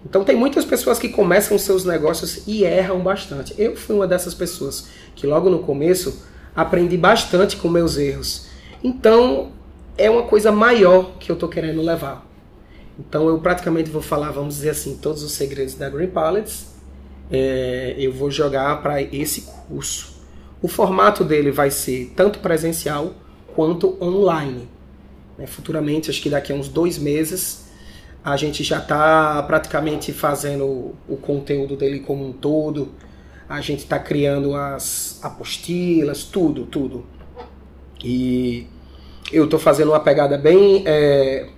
Então 0.05 0.25
tem 0.25 0.35
muitas 0.35 0.65
pessoas 0.65 0.99
que 0.99 1.11
começam 1.11 1.59
seus 1.59 1.85
negócios 1.85 2.43
e 2.47 2.65
erram 2.65 3.01
bastante. 3.01 3.55
Eu 3.57 3.77
fui 3.77 3.95
uma 3.95 4.07
dessas 4.07 4.35
pessoas 4.35 4.89
que 5.15 5.27
logo 5.27 5.51
no 5.51 5.61
começo 5.61 6.32
aprendi 6.55 6.97
bastante 6.97 7.57
com 7.57 7.69
meus 7.69 7.97
erros. 7.97 8.47
Então 8.83 9.53
é 9.97 10.11
uma 10.11 10.25
coisa 10.25 10.51
maior 10.51 11.13
que 11.19 11.31
eu 11.31 11.35
estou 11.35 11.49
querendo 11.49 11.83
levar. 11.83 12.27
Então 12.99 13.29
eu 13.29 13.39
praticamente 13.39 13.91
vou 13.91 14.03
falar, 14.03 14.31
vamos 14.31 14.57
dizer 14.57 14.71
assim, 14.71 14.97
todos 14.97 15.23
os 15.23 15.33
segredos 15.33 15.75
da 15.75 15.89
Green 15.89 16.09
Pallets. 16.09 16.73
É, 17.31 17.95
eu 17.99 18.13
vou 18.13 18.31
jogar 18.31 18.83
para 18.83 19.01
esse 19.01 19.43
curso. 19.43 20.21
O 20.61 20.69
formato 20.69 21.25
dele 21.25 21.51
vai 21.51 21.71
ser 21.71 22.13
tanto 22.15 22.39
presencial 22.41 23.15
quanto 23.55 23.97
online. 24.03 24.69
É, 25.39 25.47
futuramente, 25.47 26.11
acho 26.11 26.21
que 26.21 26.29
daqui 26.29 26.53
a 26.53 26.55
uns 26.55 26.69
dois 26.69 26.99
meses, 26.99 27.65
a 28.25 28.37
gente 28.37 28.63
já 28.63 28.79
está 28.79 29.43
praticamente 29.43 30.13
fazendo 30.13 30.95
o 31.09 31.17
conteúdo 31.17 31.77
dele 31.77 32.01
como 32.01 32.27
um 32.29 32.33
todo. 32.33 32.91
A 33.53 33.61
gente 33.61 33.81
está 33.81 33.99
criando 33.99 34.57
as 34.57 35.21
apostilas, 35.23 36.25
tudo, 36.25 36.65
tudo. 36.65 37.05
E 38.03 38.67
eu 39.31 39.45
estou 39.45 39.59
fazendo 39.59 39.91
uma 39.91 40.01
pegada 40.01 40.39
bem, 40.39 40.83
é, 40.87 41.51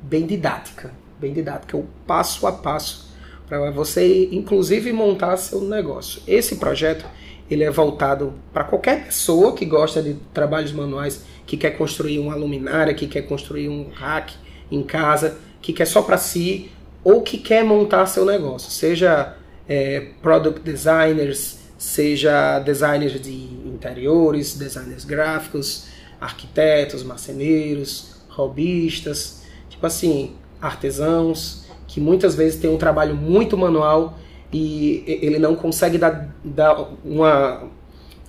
bem 0.00 0.24
didática, 0.24 0.90
bem 1.20 1.34
didática, 1.34 1.76
o 1.76 1.86
passo 2.06 2.46
a 2.46 2.52
passo 2.52 3.10
para 3.46 3.70
você, 3.70 4.30
inclusive, 4.32 4.90
montar 4.90 5.36
seu 5.36 5.60
negócio. 5.60 6.22
Esse 6.26 6.56
projeto 6.56 7.04
ele 7.50 7.62
é 7.62 7.70
voltado 7.70 8.32
para 8.50 8.64
qualquer 8.64 9.04
pessoa 9.04 9.54
que 9.54 9.66
gosta 9.66 10.02
de 10.02 10.14
trabalhos 10.32 10.72
manuais, 10.72 11.26
que 11.44 11.58
quer 11.58 11.72
construir 11.72 12.20
uma 12.20 12.34
luminária, 12.34 12.94
que 12.94 13.06
quer 13.06 13.20
construir 13.20 13.68
um 13.68 13.90
rack 13.92 14.32
em 14.70 14.82
casa 14.82 15.36
que 15.60 15.74
quer 15.74 15.86
só 15.86 16.00
para 16.00 16.16
si 16.16 16.70
ou 17.04 17.20
que 17.20 17.36
quer 17.36 17.62
montar 17.62 18.06
seu 18.06 18.24
negócio, 18.24 18.70
seja 18.70 19.36
é, 19.68 20.08
product 20.22 20.60
designers, 20.60 21.58
seja 21.78 22.58
designers 22.60 23.20
de 23.20 23.32
interiores, 23.66 24.56
designers 24.56 25.04
gráficos, 25.04 25.86
arquitetos, 26.20 27.02
marceneiros, 27.02 28.14
robistas, 28.28 29.42
tipo 29.68 29.86
assim, 29.86 30.34
artesãos, 30.60 31.64
que 31.86 32.00
muitas 32.00 32.34
vezes 32.34 32.60
tem 32.60 32.70
um 32.70 32.78
trabalho 32.78 33.14
muito 33.14 33.56
manual 33.56 34.18
e 34.52 35.04
ele 35.06 35.38
não 35.38 35.54
consegue 35.54 35.98
dar, 35.98 36.34
dar 36.44 36.88
uma, 37.04 37.68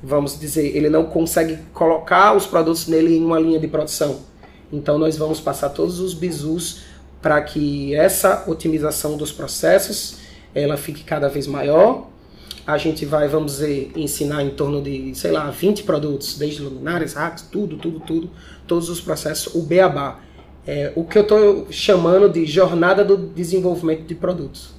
vamos 0.01 0.39
dizer, 0.39 0.75
ele 0.75 0.89
não 0.89 1.05
consegue 1.05 1.57
colocar 1.73 2.35
os 2.35 2.45
produtos 2.45 2.87
nele 2.87 3.15
em 3.15 3.23
uma 3.23 3.39
linha 3.39 3.59
de 3.59 3.67
produção. 3.67 4.21
Então 4.71 4.97
nós 4.97 5.17
vamos 5.17 5.39
passar 5.39 5.69
todos 5.69 5.99
os 5.99 6.13
bizus 6.13 6.81
para 7.21 7.41
que 7.41 7.95
essa 7.95 8.43
otimização 8.47 9.17
dos 9.17 9.31
processos 9.31 10.17
ela 10.55 10.77
fique 10.77 11.03
cada 11.03 11.27
vez 11.27 11.45
maior. 11.45 12.07
A 12.65 12.77
gente 12.79 13.05
vai, 13.05 13.27
vamos 13.27 13.57
dizer, 13.57 13.91
ensinar 13.95 14.41
em 14.43 14.51
torno 14.51 14.81
de, 14.81 15.13
sei 15.13 15.31
lá, 15.31 15.51
20 15.51 15.83
produtos, 15.83 16.37
desde 16.37 16.63
luminárias, 16.63 17.13
racks, 17.13 17.43
tudo, 17.51 17.77
tudo, 17.77 17.99
tudo, 17.99 18.29
todos 18.65 18.89
os 18.89 18.99
processos, 18.99 19.53
o 19.53 19.61
beabá. 19.61 20.19
É, 20.65 20.91
o 20.95 21.03
que 21.03 21.19
eu 21.19 21.21
estou 21.21 21.67
chamando 21.69 22.27
de 22.27 22.43
jornada 22.47 23.03
do 23.03 23.17
desenvolvimento 23.17 24.07
de 24.07 24.15
produtos. 24.15 24.73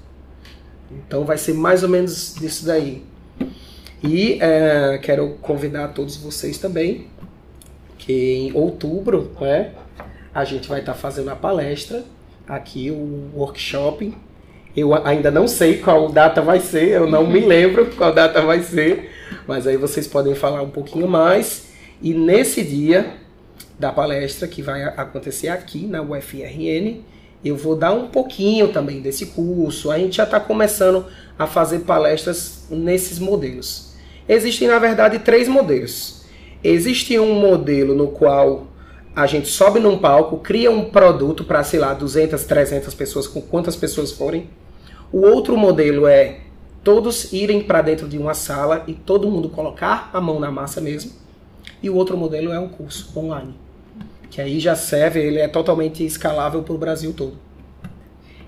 Então 0.90 1.24
vai 1.24 1.38
ser 1.38 1.54
mais 1.54 1.84
ou 1.84 1.88
menos 1.88 2.34
disso 2.34 2.66
daí. 2.66 3.04
E 4.02 4.38
é, 4.40 4.98
quero 4.98 5.36
convidar 5.40 5.88
todos 5.88 6.16
vocês 6.16 6.58
também, 6.58 7.06
que 7.98 8.12
em 8.12 8.52
outubro 8.52 9.32
né, 9.40 9.72
a 10.34 10.44
gente 10.44 10.68
vai 10.68 10.80
estar 10.80 10.92
tá 10.92 10.98
fazendo 10.98 11.30
a 11.30 11.36
palestra 11.36 12.04
aqui 12.48 12.90
o 12.90 13.30
workshop. 13.34 14.14
Eu 14.76 14.94
ainda 15.06 15.30
não 15.30 15.48
sei 15.48 15.78
qual 15.78 16.10
data 16.10 16.42
vai 16.42 16.60
ser, 16.60 16.90
eu 16.90 17.06
não 17.08 17.26
me 17.26 17.40
lembro 17.40 17.86
qual 17.96 18.12
data 18.12 18.42
vai 18.42 18.60
ser, 18.60 19.10
mas 19.46 19.66
aí 19.66 19.76
vocês 19.76 20.06
podem 20.06 20.34
falar 20.34 20.60
um 20.60 20.68
pouquinho 20.68 21.08
mais. 21.08 21.68
E 22.02 22.12
nesse 22.12 22.62
dia 22.62 23.14
da 23.78 23.90
palestra 23.90 24.46
que 24.46 24.60
vai 24.60 24.82
acontecer 24.82 25.48
aqui 25.48 25.86
na 25.86 26.02
UFRN, 26.02 27.00
eu 27.42 27.56
vou 27.56 27.74
dar 27.74 27.92
um 27.92 28.08
pouquinho 28.08 28.68
também 28.68 29.00
desse 29.00 29.26
curso. 29.26 29.90
A 29.90 29.98
gente 29.98 30.16
já 30.16 30.24
está 30.24 30.38
começando 30.38 31.06
a 31.38 31.46
fazer 31.46 31.80
palestras 31.80 32.66
nesses 32.68 33.18
modelos. 33.18 33.94
Existem, 34.28 34.68
na 34.68 34.78
verdade, 34.78 35.20
três 35.20 35.48
modelos. 35.48 36.24
Existe 36.62 37.18
um 37.18 37.34
modelo 37.34 37.94
no 37.94 38.08
qual 38.08 38.66
a 39.14 39.26
gente 39.26 39.48
sobe 39.48 39.80
num 39.80 39.96
palco, 39.96 40.38
cria 40.38 40.70
um 40.70 40.90
produto 40.90 41.44
para, 41.44 41.64
sei 41.64 41.80
lá, 41.80 41.94
200, 41.94 42.44
300 42.44 42.92
pessoas, 42.92 43.26
com 43.26 43.40
quantas 43.40 43.74
pessoas 43.74 44.12
forem. 44.12 44.50
O 45.12 45.20
outro 45.20 45.56
modelo 45.56 46.06
é 46.06 46.40
todos 46.82 47.32
irem 47.32 47.62
para 47.62 47.82
dentro 47.82 48.08
de 48.08 48.18
uma 48.18 48.34
sala 48.34 48.84
e 48.86 48.94
todo 48.94 49.30
mundo 49.30 49.48
colocar 49.48 50.10
a 50.12 50.20
mão 50.20 50.38
na 50.38 50.50
massa 50.50 50.80
mesmo. 50.80 51.12
E 51.82 51.90
o 51.90 51.94
outro 51.94 52.16
modelo 52.16 52.52
é 52.52 52.58
o 52.58 52.68
curso 52.68 53.12
online, 53.18 53.54
que 54.30 54.40
aí 54.40 54.58
já 54.60 54.74
serve, 54.74 55.20
ele 55.20 55.38
é 55.38 55.48
totalmente 55.48 56.04
escalável 56.04 56.62
para 56.62 56.74
o 56.74 56.78
Brasil 56.78 57.12
todo. 57.12 57.38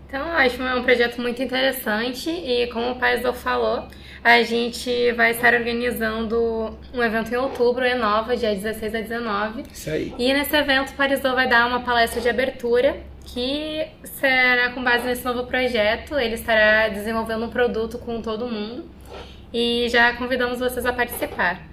Então, 0.07 0.25
acho 0.25 0.63
é 0.63 0.75
um 0.75 0.83
projeto 0.83 1.21
muito 1.21 1.43
interessante 1.43 2.31
e 2.31 2.67
como 2.69 2.93
o 2.93 2.95
Paisel 2.97 3.35
falou, 3.35 3.87
a 4.25 4.43
gente 4.43 5.13
vai 5.13 5.33
estar 5.33 5.53
organizando 5.53 6.77
um 6.95 7.03
evento 7.03 7.33
em 7.33 7.37
outubro, 7.37 7.85
Enova, 7.85 8.37
dia 8.37 8.55
16 8.55 8.95
a 8.95 9.01
19. 9.01 9.65
Isso 9.71 9.91
aí. 9.91 10.15
E 10.19 10.33
nesse 10.33 10.57
evento, 10.57 10.91
o 10.91 10.95
Parisou 10.95 11.35
vai 11.35 11.49
dar 11.49 11.67
uma 11.67 11.81
palestra 11.81 12.21
de 12.21 12.29
abertura 12.29 12.97
que 13.33 13.87
será 14.05 14.71
com 14.71 14.83
base 14.83 15.07
nesse 15.07 15.25
novo 15.25 15.47
projeto. 15.47 16.19
Ele 16.19 16.35
estará 16.35 16.89
desenvolvendo 16.89 17.45
um 17.45 17.51
produto 17.51 17.99
com 17.99 18.21
todo 18.23 18.47
mundo 18.47 18.85
e 19.53 19.89
já 19.89 20.15
convidamos 20.17 20.59
vocês 20.59 20.85
a 20.87 20.93
participar. 20.93 21.69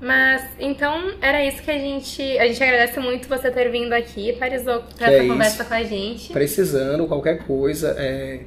Mas 0.00 0.42
então 0.58 1.14
era 1.20 1.44
isso 1.44 1.62
que 1.62 1.70
a 1.70 1.78
gente. 1.78 2.20
A 2.38 2.46
gente 2.48 2.62
agradece 2.62 2.98
muito 2.98 3.28
você 3.28 3.50
ter 3.52 3.70
vindo 3.70 3.92
aqui, 3.92 4.32
Parisou, 4.32 4.82
para 4.98 5.12
essa 5.12 5.24
é 5.24 5.28
conversa 5.28 5.64
com 5.64 5.74
a 5.74 5.82
gente. 5.84 6.32
Precisando, 6.32 7.06
qualquer 7.06 7.46
coisa. 7.46 7.94
É, 7.96 8.40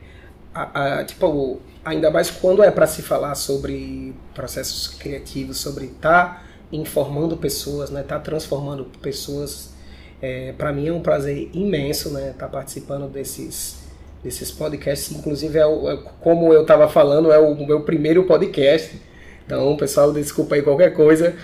a, 0.53 0.99
a, 0.99 1.05
tipo, 1.05 1.61
ainda 1.83 2.11
mais 2.11 2.29
quando 2.29 2.61
é 2.61 2.69
para 2.69 2.85
se 2.85 3.01
falar 3.01 3.35
sobre 3.35 4.13
processos 4.33 4.89
criativos, 4.89 5.57
sobre 5.57 5.85
estar 5.85 6.25
tá 6.25 6.43
informando 6.73 7.37
pessoas, 7.37 7.89
né, 7.89 8.03
tá 8.03 8.19
transformando 8.19 8.85
pessoas. 9.01 9.73
É, 10.21 10.53
para 10.53 10.71
mim 10.71 10.87
é 10.87 10.93
um 10.93 11.01
prazer 11.01 11.49
imenso, 11.53 12.09
né, 12.11 12.31
estar 12.31 12.45
tá 12.45 12.51
participando 12.51 13.09
desses 13.11 13.85
desses 14.25 14.51
podcasts. 14.51 15.15
Inclusive, 15.15 15.57
é, 15.57 15.65
o, 15.65 15.89
é 15.89 15.97
como 16.19 16.51
eu 16.51 16.63
estava 16.63 16.89
falando, 16.89 17.31
é 17.31 17.37
o 17.37 17.55
meu 17.65 17.81
primeiro 17.81 18.23
podcast. 18.23 18.99
Então, 19.45 19.77
pessoal, 19.77 20.11
desculpa 20.11 20.55
aí 20.55 20.63
qualquer 20.63 20.91
coisa, 20.93 21.35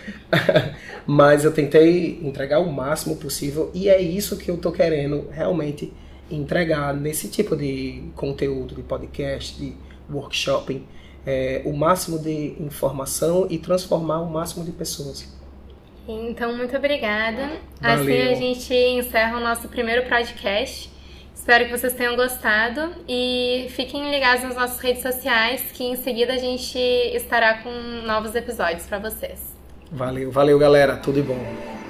mas 1.05 1.45
eu 1.45 1.51
tentei 1.51 2.19
entregar 2.23 2.59
o 2.59 2.71
máximo 2.71 3.15
possível 3.15 3.69
e 3.75 3.87
é 3.87 4.01
isso 4.01 4.37
que 4.37 4.49
eu 4.49 4.57
tô 4.57 4.71
querendo 4.71 5.27
realmente 5.29 5.93
entregar 6.31 6.95
nesse 6.95 7.27
tipo 7.27 7.55
de 7.55 8.05
conteúdo, 8.15 8.73
de 8.73 8.81
podcast, 8.81 9.55
de 9.55 9.75
workshop, 10.11 10.83
é, 11.23 11.61
o 11.63 11.73
máximo 11.73 12.17
de 12.17 12.55
informação 12.59 13.45
e 13.51 13.59
transformar 13.59 14.21
o 14.21 14.31
máximo 14.31 14.65
de 14.65 14.71
pessoas. 14.71 15.27
Então, 16.07 16.55
muito 16.55 16.75
obrigada. 16.75 17.49
Valeu. 17.79 18.03
Assim 18.03 18.21
a 18.21 18.35
gente 18.35 18.73
encerra 18.73 19.37
o 19.37 19.39
nosso 19.39 19.67
primeiro 19.67 20.07
podcast. 20.09 20.91
Espero 21.33 21.65
que 21.65 21.71
vocês 21.71 21.93
tenham 21.93 22.15
gostado 22.15 22.93
e 23.09 23.65
fiquem 23.71 24.11
ligados 24.11 24.43
nas 24.43 24.55
nossas 24.55 24.79
redes 24.79 25.01
sociais, 25.01 25.71
que 25.73 25.83
em 25.83 25.95
seguida 25.95 26.33
a 26.33 26.37
gente 26.37 26.77
estará 26.77 27.63
com 27.63 27.71
novos 28.05 28.35
episódios 28.35 28.85
para 28.85 28.99
vocês. 28.99 29.39
Valeu, 29.91 30.31
valeu 30.31 30.59
galera, 30.59 30.97
tudo 30.97 31.15
de 31.15 31.23
bom. 31.23 31.80